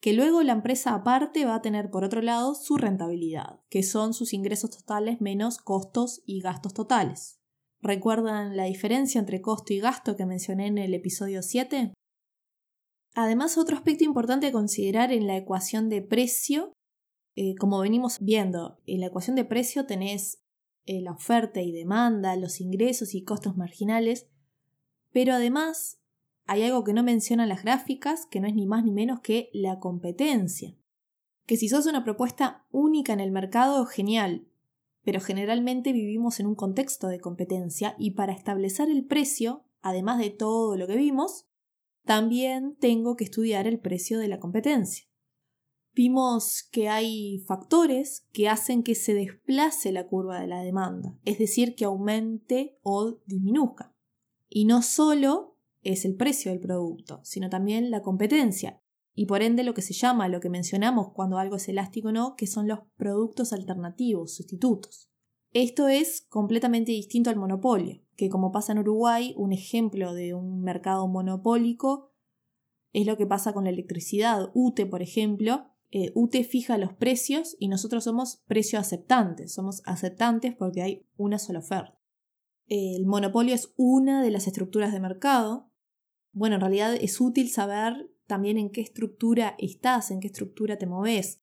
Que 0.00 0.14
luego 0.14 0.42
la 0.42 0.52
empresa 0.52 0.94
aparte 0.94 1.44
va 1.44 1.56
a 1.56 1.62
tener 1.62 1.90
por 1.90 2.02
otro 2.02 2.22
lado 2.22 2.56
su 2.56 2.76
rentabilidad, 2.76 3.60
que 3.68 3.84
son 3.84 4.14
sus 4.14 4.32
ingresos 4.32 4.70
totales 4.70 5.20
menos 5.20 5.58
costos 5.58 6.22
y 6.26 6.40
gastos 6.40 6.74
totales. 6.74 7.41
¿Recuerdan 7.82 8.56
la 8.56 8.64
diferencia 8.64 9.18
entre 9.18 9.40
costo 9.40 9.72
y 9.72 9.80
gasto 9.80 10.16
que 10.16 10.24
mencioné 10.24 10.68
en 10.68 10.78
el 10.78 10.94
episodio 10.94 11.42
7? 11.42 11.92
Además, 13.14 13.58
otro 13.58 13.76
aspecto 13.76 14.04
importante 14.04 14.46
a 14.46 14.52
considerar 14.52 15.12
en 15.12 15.26
la 15.26 15.36
ecuación 15.36 15.88
de 15.88 16.00
precio, 16.00 16.72
eh, 17.34 17.56
como 17.56 17.80
venimos 17.80 18.20
viendo, 18.20 18.78
en 18.86 19.00
la 19.00 19.06
ecuación 19.06 19.34
de 19.34 19.44
precio 19.44 19.84
tenés 19.84 20.38
eh, 20.86 21.00
la 21.00 21.10
oferta 21.10 21.60
y 21.60 21.72
demanda, 21.72 22.36
los 22.36 22.60
ingresos 22.60 23.14
y 23.14 23.24
costos 23.24 23.56
marginales, 23.56 24.28
pero 25.10 25.34
además 25.34 26.00
hay 26.46 26.62
algo 26.62 26.84
que 26.84 26.92
no 26.92 27.02
mencionan 27.02 27.48
las 27.48 27.64
gráficas, 27.64 28.26
que 28.26 28.40
no 28.40 28.46
es 28.46 28.54
ni 28.54 28.64
más 28.64 28.84
ni 28.84 28.92
menos 28.92 29.20
que 29.20 29.50
la 29.52 29.80
competencia. 29.80 30.76
Que 31.46 31.56
si 31.56 31.68
sos 31.68 31.86
una 31.86 32.04
propuesta 32.04 32.64
única 32.70 33.12
en 33.12 33.20
el 33.20 33.32
mercado, 33.32 33.84
genial, 33.86 34.46
pero 35.04 35.20
generalmente 35.20 35.92
vivimos 35.92 36.40
en 36.40 36.46
un 36.46 36.54
contexto 36.54 37.08
de 37.08 37.20
competencia 37.20 37.94
y 37.98 38.12
para 38.12 38.32
establecer 38.32 38.88
el 38.88 39.04
precio, 39.04 39.64
además 39.80 40.18
de 40.18 40.30
todo 40.30 40.76
lo 40.76 40.86
que 40.86 40.96
vimos, 40.96 41.46
también 42.04 42.76
tengo 42.80 43.16
que 43.16 43.24
estudiar 43.24 43.66
el 43.66 43.78
precio 43.78 44.18
de 44.18 44.28
la 44.28 44.40
competencia. 44.40 45.06
Vimos 45.94 46.62
que 46.72 46.88
hay 46.88 47.40
factores 47.46 48.26
que 48.32 48.48
hacen 48.48 48.82
que 48.82 48.94
se 48.94 49.12
desplace 49.12 49.92
la 49.92 50.06
curva 50.06 50.40
de 50.40 50.46
la 50.46 50.62
demanda, 50.62 51.18
es 51.24 51.38
decir, 51.38 51.74
que 51.74 51.84
aumente 51.84 52.78
o 52.82 53.20
disminuzca. 53.26 53.94
Y 54.48 54.64
no 54.64 54.82
solo 54.82 55.58
es 55.82 56.04
el 56.04 56.16
precio 56.16 56.50
del 56.50 56.60
producto, 56.60 57.20
sino 57.24 57.50
también 57.50 57.90
la 57.90 58.02
competencia, 58.02 58.81
y 59.14 59.26
por 59.26 59.42
ende 59.42 59.62
lo 59.62 59.74
que 59.74 59.82
se 59.82 59.92
llama, 59.92 60.28
lo 60.28 60.40
que 60.40 60.48
mencionamos 60.48 61.12
cuando 61.12 61.38
algo 61.38 61.56
es 61.56 61.68
elástico 61.68 62.08
o 62.08 62.12
no, 62.12 62.34
que 62.36 62.46
son 62.46 62.66
los 62.66 62.80
productos 62.96 63.52
alternativos, 63.52 64.34
sustitutos. 64.34 65.10
Esto 65.52 65.88
es 65.88 66.26
completamente 66.30 66.92
distinto 66.92 67.28
al 67.28 67.36
monopolio, 67.36 68.02
que 68.16 68.30
como 68.30 68.52
pasa 68.52 68.72
en 68.72 68.78
Uruguay, 68.78 69.34
un 69.36 69.52
ejemplo 69.52 70.14
de 70.14 70.32
un 70.34 70.62
mercado 70.62 71.06
monopólico 71.08 72.12
es 72.92 73.06
lo 73.06 73.16
que 73.16 73.26
pasa 73.26 73.52
con 73.52 73.64
la 73.64 73.70
electricidad. 73.70 74.50
UTE, 74.54 74.86
por 74.86 75.02
ejemplo, 75.02 75.66
eh, 75.90 76.10
UTE 76.14 76.44
fija 76.44 76.78
los 76.78 76.94
precios 76.94 77.56
y 77.58 77.68
nosotros 77.68 78.04
somos 78.04 78.42
precio 78.46 78.78
aceptantes, 78.78 79.52
somos 79.52 79.82
aceptantes 79.84 80.54
porque 80.54 80.82
hay 80.82 81.06
una 81.16 81.38
sola 81.38 81.58
oferta. 81.58 81.98
El 82.66 83.04
monopolio 83.06 83.54
es 83.54 83.74
una 83.76 84.22
de 84.22 84.30
las 84.30 84.46
estructuras 84.46 84.92
de 84.92 85.00
mercado. 85.00 85.70
Bueno, 86.32 86.54
en 86.54 86.60
realidad 86.62 86.94
es 86.94 87.20
útil 87.20 87.50
saber 87.50 88.10
también 88.32 88.56
en 88.56 88.70
qué 88.70 88.80
estructura 88.80 89.56
estás, 89.58 90.10
en 90.10 90.18
qué 90.18 90.28
estructura 90.28 90.78
te 90.78 90.86
moves. 90.86 91.42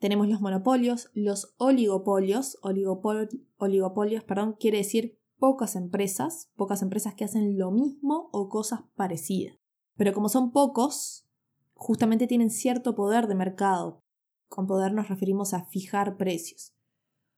Tenemos 0.00 0.26
los 0.26 0.40
monopolios, 0.40 1.12
los 1.14 1.54
oligopolios, 1.58 2.58
oligopolios, 2.60 4.24
perdón, 4.24 4.56
quiere 4.58 4.78
decir 4.78 5.16
pocas 5.38 5.76
empresas, 5.76 6.50
pocas 6.56 6.82
empresas 6.82 7.14
que 7.14 7.24
hacen 7.24 7.56
lo 7.56 7.70
mismo 7.70 8.30
o 8.32 8.48
cosas 8.48 8.80
parecidas. 8.96 9.54
Pero 9.94 10.12
como 10.12 10.28
son 10.28 10.50
pocos, 10.50 11.28
justamente 11.74 12.26
tienen 12.26 12.50
cierto 12.50 12.96
poder 12.96 13.28
de 13.28 13.36
mercado. 13.36 14.02
Con 14.48 14.66
poder 14.66 14.92
nos 14.92 15.08
referimos 15.08 15.54
a 15.54 15.66
fijar 15.66 16.16
precios. 16.16 16.74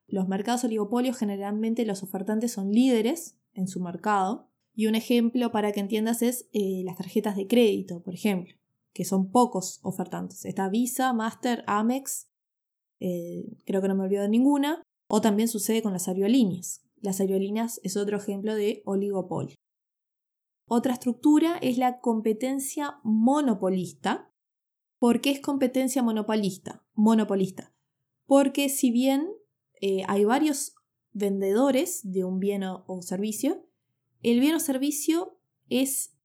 Los 0.06 0.26
mercados 0.26 0.64
oligopolios 0.64 1.18
generalmente 1.18 1.84
los 1.84 2.02
ofertantes 2.02 2.52
son 2.52 2.72
líderes 2.72 3.38
en 3.52 3.68
su 3.68 3.78
mercado. 3.82 4.48
Y 4.74 4.86
un 4.86 4.94
ejemplo 4.94 5.52
para 5.52 5.72
que 5.72 5.80
entiendas 5.80 6.22
es 6.22 6.48
eh, 6.54 6.80
las 6.82 6.96
tarjetas 6.96 7.36
de 7.36 7.46
crédito, 7.46 8.02
por 8.02 8.14
ejemplo 8.14 8.59
que 8.92 9.04
son 9.04 9.30
pocos 9.30 9.80
ofertantes. 9.82 10.44
Está 10.44 10.68
Visa, 10.68 11.12
Master, 11.12 11.64
Amex, 11.66 12.28
eh, 13.00 13.56
creo 13.64 13.80
que 13.80 13.88
no 13.88 13.94
me 13.94 14.04
olvido 14.04 14.22
de 14.22 14.28
ninguna, 14.28 14.82
o 15.08 15.20
también 15.20 15.48
sucede 15.48 15.82
con 15.82 15.92
las 15.92 16.08
aerolíneas. 16.08 16.82
Las 17.00 17.20
aerolíneas 17.20 17.80
es 17.82 17.96
otro 17.96 18.16
ejemplo 18.16 18.54
de 18.54 18.82
oligopolio. 18.84 19.56
Otra 20.68 20.92
estructura 20.92 21.58
es 21.58 21.78
la 21.78 21.98
competencia 21.98 23.00
monopolista. 23.02 24.30
¿Por 24.98 25.20
qué 25.20 25.30
es 25.30 25.40
competencia 25.40 26.02
monopolista? 26.02 26.84
Monopolista. 26.94 27.74
Porque 28.26 28.68
si 28.68 28.92
bien 28.92 29.28
eh, 29.80 30.04
hay 30.06 30.24
varios 30.24 30.74
vendedores 31.12 32.00
de 32.04 32.24
un 32.24 32.38
bien 32.38 32.62
o, 32.62 33.02
servicio, 33.02 33.66
el 34.22 34.38
bien 34.38 34.54
o 34.54 34.60
servicio 34.60 35.40
es 35.68 36.16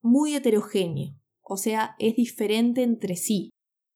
muy 0.00 0.34
heterogéneo, 0.34 1.18
o 1.42 1.56
sea, 1.56 1.96
es 1.98 2.16
diferente 2.16 2.82
entre 2.82 3.16
sí. 3.16 3.50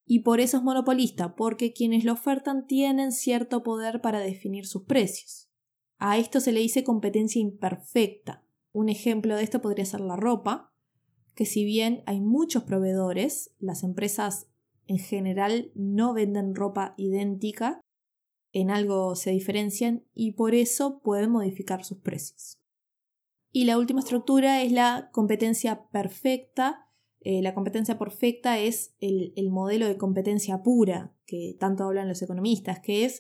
Y 0.07 0.21
por 0.21 0.41
eso 0.41 0.59
es 0.59 0.63
monopolista, 0.63 1.35
porque 1.35 1.73
quienes 1.73 2.05
lo 2.05 2.13
ofertan 2.13 2.67
tienen 2.67 3.13
cierto 3.13 3.63
poder 3.63 4.01
para 4.01 4.21
definir 4.21 4.67
sus 4.67 4.85
precios. 4.85 5.49
A 5.99 6.19
esto 6.19 6.41
se 6.41 6.53
le 6.53 6.61
dice 6.61 6.85
competencia 6.85 7.41
imperfecta. 7.41 8.45
Un 8.73 8.89
ejemplo 8.89 9.37
de 9.37 9.43
esto 9.43 9.61
podría 9.61 9.85
ser 9.85 10.01
la 10.01 10.17
ropa, 10.17 10.71
que 11.35 11.47
si 11.47 11.65
bien 11.65 12.03
hay 12.07 12.21
muchos 12.21 12.65
proveedores, 12.65 13.55
las 13.59 13.83
empresas 13.83 14.49
en 14.87 14.99
general 14.99 15.73
no 15.75 16.15
venden 16.15 16.55
ropa 16.55 16.95
idéntica, 16.97 17.81
en 18.53 18.71
algo 18.71 19.17
se 19.17 19.31
diferencian 19.31 20.07
y 20.15 20.33
por 20.33 20.55
eso 20.55 21.01
pueden 21.01 21.31
modificar 21.31 21.85
sus 21.85 21.99
precios. 21.99 22.57
Y 23.53 23.65
la 23.65 23.79
última 23.79 24.01
estructura 24.01 24.63
es 24.63 24.73
la 24.73 25.11
competencia 25.13 25.89
perfecta. 25.89 26.86
Eh, 27.29 27.43
la 27.43 27.55
competencia 27.55 27.99
perfecta 27.99 28.61
es 28.61 28.95
el, 29.01 29.33
el 29.35 29.51
modelo 29.51 29.89
de 29.89 29.97
competencia 29.97 30.63
pura 30.63 31.13
que 31.27 31.57
tanto 31.59 31.83
hablan 31.83 32.07
los 32.07 32.23
economistas, 32.23 32.79
que 32.79 33.05
es 33.05 33.19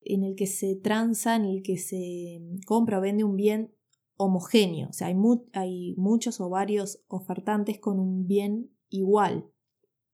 en 0.00 0.24
el 0.24 0.34
que 0.34 0.48
se 0.48 0.74
transa, 0.74 1.36
en 1.36 1.44
el 1.44 1.62
que 1.62 1.78
se 1.78 2.42
compra 2.66 2.98
o 2.98 3.00
vende 3.00 3.22
un 3.22 3.36
bien 3.36 3.76
homogéneo. 4.16 4.88
O 4.88 4.92
sea, 4.92 5.06
hay, 5.06 5.14
hay, 5.52 5.94
muchos 5.96 6.40
o 6.40 6.48
varios 6.48 7.04
ofertantes 7.06 7.78
con 7.78 8.00
un 8.00 8.26
bien 8.26 8.76
igual, 8.88 9.48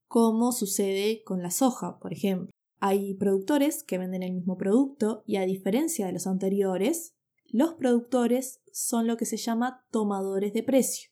como 0.07 0.53
sucede 0.53 1.23
con 1.25 1.43
la 1.43 1.51
soja, 1.51 1.99
por 2.01 2.13
ejemplo. 2.13 2.51
Hay 2.79 3.15
productores 3.15 3.85
que 3.85 3.97
venden 3.97 4.23
el 4.23 4.35
mismo 4.35 4.59
producto 4.59 5.23
y 5.25 5.37
a 5.37 5.47
diferencia 5.47 6.05
de 6.05 6.13
los 6.13 6.27
anteriores, 6.27 7.15
los 7.47 7.73
productores 7.73 8.61
son 8.71 9.07
lo 9.07 9.17
que 9.17 9.25
se 9.25 9.39
llama 9.39 9.87
tomadores 9.91 10.53
de 10.53 10.63
precio. 10.63 11.09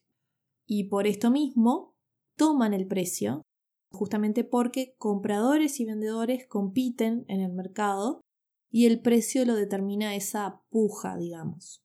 Y 0.67 0.83
por 0.89 1.07
esto 1.07 1.31
mismo 1.31 1.95
toman 2.35 2.73
el 2.73 2.85
precio, 2.85 3.41
justamente 3.89 4.43
porque 4.43 4.95
compradores 4.99 5.79
y 5.79 5.85
vendedores 5.85 6.45
compiten 6.45 7.25
en 7.29 7.41
el 7.41 7.53
mercado 7.53 8.21
y 8.69 8.85
el 8.85 9.01
precio 9.01 9.45
lo 9.45 9.55
determina 9.55 10.15
esa 10.15 10.61
puja, 10.69 11.17
digamos. 11.17 11.81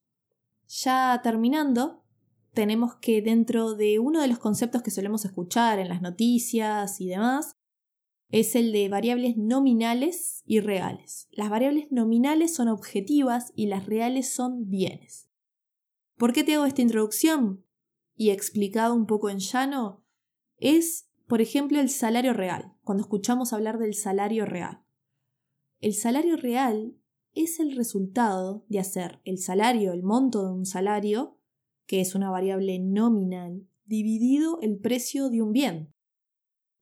Ya 0.66 1.20
terminando, 1.22 2.02
tenemos 2.52 2.96
que 2.96 3.22
dentro 3.22 3.74
de 3.74 3.98
uno 3.98 4.20
de 4.20 4.28
los 4.28 4.38
conceptos 4.38 4.82
que 4.82 4.90
solemos 4.90 5.24
escuchar 5.24 5.78
en 5.78 5.88
las 5.88 6.02
noticias 6.02 7.00
y 7.00 7.08
demás, 7.08 7.52
es 8.30 8.56
el 8.56 8.72
de 8.72 8.88
variables 8.88 9.36
nominales 9.36 10.42
y 10.44 10.60
reales. 10.60 11.28
Las 11.30 11.50
variables 11.50 11.92
nominales 11.92 12.54
son 12.54 12.68
objetivas 12.68 13.52
y 13.54 13.66
las 13.66 13.86
reales 13.86 14.32
son 14.32 14.68
bienes. 14.70 15.28
¿Por 16.16 16.32
qué 16.32 16.42
te 16.42 16.54
hago 16.54 16.64
esta 16.64 16.82
introducción? 16.82 17.64
Y 18.22 18.30
explicado 18.30 18.94
un 18.94 19.06
poco 19.06 19.30
en 19.30 19.38
llano, 19.38 20.04
es, 20.56 21.08
por 21.26 21.40
ejemplo, 21.40 21.80
el 21.80 21.90
salario 21.90 22.32
real, 22.32 22.72
cuando 22.84 23.02
escuchamos 23.02 23.52
hablar 23.52 23.78
del 23.78 23.94
salario 23.94 24.46
real. 24.46 24.84
El 25.80 25.94
salario 25.94 26.36
real 26.36 26.94
es 27.34 27.58
el 27.58 27.74
resultado 27.74 28.64
de 28.68 28.78
hacer 28.78 29.20
el 29.24 29.38
salario, 29.38 29.92
el 29.92 30.02
monto 30.02 30.44
de 30.46 30.52
un 30.52 30.66
salario, 30.66 31.38
que 31.86 32.00
es 32.00 32.14
una 32.14 32.30
variable 32.30 32.78
nominal, 32.78 33.66
dividido 33.86 34.60
el 34.60 34.78
precio 34.78 35.28
de 35.28 35.42
un 35.42 35.52
bien 35.52 35.92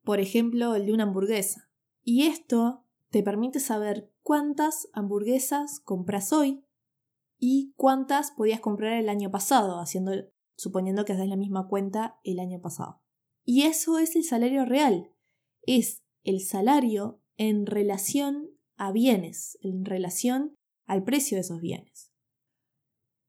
por 0.05 0.21
ejemplo 0.21 0.75
el 0.75 0.87
de 0.87 0.93
una 0.93 1.05
hamburguesa. 1.05 1.71
Y 2.03 2.25
esto 2.25 2.85
te 3.11 3.23
permite 3.23 3.61
saber 3.61 4.13
cuántas 4.23 4.89
hamburguesas 4.93 5.81
compras 5.81 6.33
hoy 6.33 6.65
y 7.39 7.73
cuántas 7.77 8.33
podías 8.33 8.61
comprar 8.61 8.95
el 8.95 9.09
año 9.09 9.31
pasado, 9.31 9.79
haciendo, 9.79 10.13
suponiendo 10.61 11.07
que 11.07 11.15
haces 11.15 11.29
la 11.29 11.37
misma 11.37 11.69
cuenta 11.69 12.21
el 12.23 12.39
año 12.39 12.61
pasado. 12.61 13.01
Y 13.47 13.63
eso 13.63 13.99
es 13.99 14.15
el 14.15 14.25
salario 14.25 14.67
real. 14.67 15.11
Es 15.63 16.03
el 16.23 16.41
salario 16.41 17.23
en 17.39 17.65
relación 17.65 18.51
a 18.77 18.93
bienes, 18.93 19.59
en 19.63 19.87
relación 19.87 20.55
al 20.85 21.03
precio 21.03 21.37
de 21.37 21.41
esos 21.41 21.63
bienes. 21.63 22.13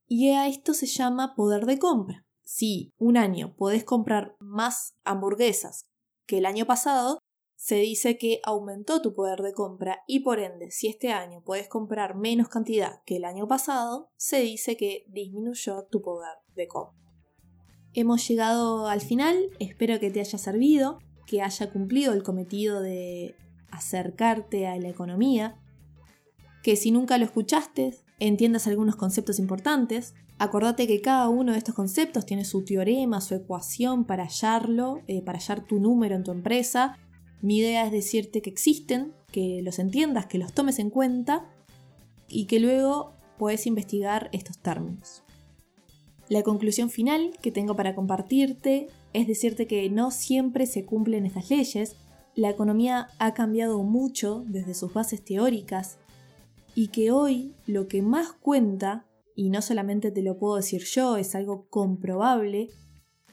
Y 0.08 0.32
a 0.32 0.48
esto 0.48 0.74
se 0.74 0.88
llama 0.88 1.34
poder 1.36 1.66
de 1.66 1.80
compra. 1.80 2.26
Si 2.44 2.92
un 2.98 3.16
año 3.16 3.56
podés 3.56 3.86
comprar 3.86 4.36
más 4.40 4.98
hamburguesas 5.06 5.86
que 6.28 6.40
el 6.40 6.46
año 6.46 6.66
pasado, 6.66 7.20
se 7.56 7.76
dice 7.76 8.18
que 8.18 8.42
aumentó 8.44 9.02
tu 9.02 9.14
poder 9.14 9.42
de 9.42 9.54
compra 9.54 10.04
y 10.06 10.20
por 10.20 10.40
ende, 10.40 10.70
si 10.72 10.90
este 10.90 11.14
año 11.14 11.42
puedes 11.46 11.70
comprar 11.70 12.16
menos 12.16 12.50
cantidad 12.50 13.02
que 13.06 13.16
el 13.16 13.24
año 13.24 13.48
pasado, 13.48 14.10
se 14.18 14.42
dice 14.42 14.76
que 14.76 15.06
disminuyó 15.08 15.86
tu 15.90 16.02
poder 16.02 16.36
de 16.56 16.68
compra. 16.68 17.11
Hemos 17.94 18.28
llegado 18.28 18.88
al 18.88 19.02
final, 19.02 19.38
espero 19.60 20.00
que 20.00 20.12
te 20.12 20.20
haya 20.20 20.38
servido, 20.38 21.00
que 21.26 21.42
haya 21.42 21.72
cumplido 21.72 22.14
el 22.14 22.24
cometido 22.24 22.82
de 22.82 23.36
acercarte 23.70 24.68
a 24.68 24.78
la 24.78 24.90
economía, 24.90 25.56
que 26.64 26.76
si 26.76 26.92
nunca 26.92 27.18
lo 27.18 27.26
escuchaste, 27.26 27.96
entiendas 28.20 28.68
algunos 28.68 28.96
conceptos 28.96 29.40
importantes, 29.40 30.14
Acordate 30.42 30.88
que 30.88 31.02
cada 31.02 31.30
uno 31.30 31.52
de 31.52 31.60
estos 31.60 31.76
conceptos 31.76 32.26
tiene 32.26 32.46
su 32.46 32.66
teorema, 32.66 33.22
su 33.22 33.36
ecuación 33.36 34.06
para 34.06 34.24
hallarlo, 34.24 35.04
eh, 35.06 35.22
para 35.22 35.38
hallar 35.38 35.68
tu 35.68 35.80
número 35.80 36.16
en 36.16 36.24
tu 36.24 36.32
empresa. 36.32 36.98
Mi 37.44 37.60
idea 37.60 37.86
es 37.86 37.92
decirte 37.92 38.42
que 38.42 38.50
existen, 38.50 39.14
que 39.32 39.62
los 39.62 39.78
entiendas, 39.78 40.26
que 40.26 40.40
los 40.40 40.52
tomes 40.52 40.80
en 40.80 40.90
cuenta 40.90 41.48
y 42.28 42.46
que 42.46 42.60
luego 42.60 43.14
puedes 43.38 43.68
investigar 43.68 44.32
estos 44.34 44.58
términos. 44.58 45.22
La 46.32 46.44
conclusión 46.44 46.90
final 46.90 47.34
que 47.42 47.52
tengo 47.52 47.76
para 47.76 47.94
compartirte 47.94 48.88
es 49.12 49.28
decirte 49.28 49.68
que 49.68 49.90
no 49.90 50.12
siempre 50.12 50.66
se 50.66 50.86
cumplen 50.86 51.26
estas 51.26 51.50
leyes. 51.50 51.98
La 52.36 52.50
economía 52.50 53.10
ha 53.20 53.34
cambiado 53.34 53.84
mucho 53.84 54.46
desde 54.48 54.74
sus 54.74 54.94
bases 54.94 55.26
teóricas 55.26 55.98
y 56.74 56.88
que 56.88 57.12
hoy 57.12 57.54
lo 57.68 57.90
que 57.90 58.02
más 58.02 58.32
cuenta 58.32 59.06
y 59.36 59.50
no 59.50 59.62
solamente 59.62 60.10
te 60.10 60.22
lo 60.22 60.40
puedo 60.40 60.56
decir 60.56 60.86
yo, 60.86 61.18
es 61.18 61.36
algo 61.36 61.68
comprobable, 61.68 62.70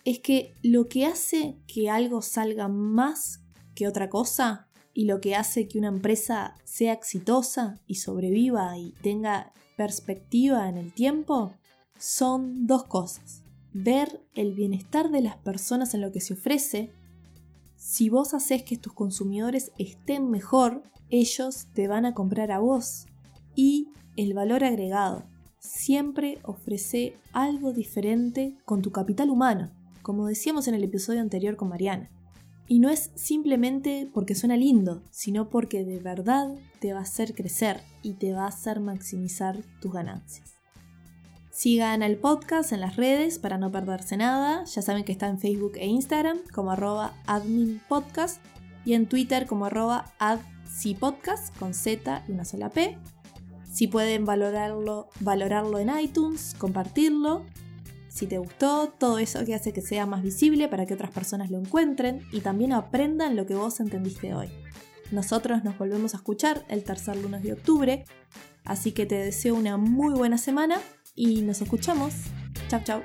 es 0.05 0.19
que 0.19 0.53
lo 0.65 0.89
que 0.89 1.07
hace 1.07 1.57
que 1.69 1.91
algo 1.91 2.21
salga 2.21 2.67
más 2.67 3.45
que 3.77 3.87
otra 3.87 4.11
cosa 4.11 4.67
y 4.93 5.05
lo 5.05 5.21
que 5.21 5.37
hace 5.37 5.69
que 5.69 5.79
una 5.79 5.87
empresa 5.87 6.57
sea 6.65 6.95
exitosa 6.95 7.81
y 7.87 7.95
sobreviva 7.95 8.77
y 8.77 8.91
tenga 9.03 9.53
perspectiva 9.77 10.69
en 10.69 10.79
el 10.79 10.93
tiempo 10.93 11.55
son 11.99 12.67
dos 12.67 12.85
cosas. 12.85 13.43
Ver 13.73 14.23
el 14.35 14.55
bienestar 14.55 15.11
de 15.11 15.21
las 15.21 15.37
personas 15.37 15.95
en 15.95 16.01
lo 16.01 16.13
que 16.13 16.21
se 16.21 16.35
ofrece. 16.35 16.91
Si 17.77 18.09
vos 18.09 18.35
haces 18.35 18.63
que 18.63 18.77
tus 18.77 18.93
consumidores 18.93 19.73
estén 19.79 20.31
mejor, 20.31 20.83
ellos 21.11 21.67
te 21.75 21.89
van 21.89 22.07
a 22.07 22.15
comprar 22.15 22.51
a 22.51 22.59
vos. 22.59 23.07
Y 23.55 23.89
el 24.17 24.35
valor 24.35 24.65
agregado 24.65 25.25
siempre 25.59 26.39
ofrece 26.45 27.17
algo 27.33 27.73
diferente 27.73 28.57
con 28.65 28.83
tu 28.83 28.91
capital 28.91 29.31
humano, 29.31 29.71
como 30.03 30.27
decíamos 30.27 30.69
en 30.69 30.75
el 30.75 30.85
episodio 30.85 31.21
anterior 31.21 31.57
con 31.57 31.69
Mariana. 31.69 32.11
Y 32.67 32.81
no 32.81 32.91
es 32.91 33.11
simplemente 33.15 34.11
porque 34.13 34.35
suena 34.35 34.57
lindo, 34.57 35.03
sino 35.11 35.49
porque 35.49 35.85
de 35.85 35.99
verdad 36.01 36.55
te 36.81 36.93
va 36.93 37.01
a 37.01 37.03
hacer 37.03 37.35
crecer 37.35 37.81
y 38.03 38.15
te 38.15 38.33
va 38.33 38.45
a 38.45 38.49
hacer 38.49 38.81
maximizar 38.81 39.65
tus 39.81 39.93
ganancias. 39.93 40.58
Sigan 41.59 42.05
el 42.05 42.19
podcast 42.19 42.71
en 42.71 42.81
las 42.81 42.95
redes 42.95 43.41
para 43.41 43.59
no 43.59 43.73
perderse 43.73 44.17
nada. 44.17 44.63
Ya 44.63 44.81
saben 44.81 45.03
que 45.03 45.11
está 45.11 45.27
en 45.27 45.41
Facebook 45.41 45.73
e 45.75 45.89
Instagram 45.89 46.39
como 46.55 46.71
arroba 46.71 47.15
adminpodcast 47.27 48.41
y 48.85 48.95
en 48.95 49.09
Twitter 49.09 49.49
como 49.49 49.65
arroba 49.65 50.05
adcpodcast 50.21 51.59
con 51.59 51.75
Z 51.75 52.23
y 52.29 52.31
una 52.31 52.45
sola 52.45 52.69
P. 52.69 52.97
Si 53.73 53.89
pueden 53.89 54.25
valorarlo, 54.25 55.09
valorarlo 55.19 55.81
en 55.81 55.91
iTunes, 55.99 56.55
compartirlo. 56.57 57.45
Si 58.07 58.29
te 58.29 58.39
gustó, 58.39 58.95
todo 58.97 59.19
eso 59.19 59.45
que 59.45 59.57
hace 59.57 59.73
que 59.73 59.83
sea 59.83 60.07
más 60.07 60.23
visible 60.23 60.69
para 60.69 60.87
que 60.87 60.95
otras 60.95 61.11
personas 61.11 61.51
lo 61.51 61.59
encuentren 61.59 62.23
y 62.31 62.39
también 62.39 62.73
aprendan 62.73 63.35
lo 63.35 63.47
que 63.47 63.57
vos 63.57 63.81
entendiste 63.81 64.33
hoy. 64.33 64.49
Nosotros 65.11 65.65
nos 65.65 65.77
volvemos 65.77 66.15
a 66.15 66.19
escuchar 66.19 66.65
el 66.69 66.85
tercer 66.85 67.17
lunes 67.17 67.43
de 67.43 67.55
octubre, 67.55 68.05
así 68.65 68.93
que 68.93 69.07
te 69.07 69.17
deseo 69.17 69.57
una 69.57 69.77
muy 69.77 70.15
buena 70.15 70.39
semana 70.39 70.79
y 71.19 71.43
nos 71.43 71.61
escuchamos. 71.61 72.15
Chao, 72.69 72.81
chao. 72.85 73.03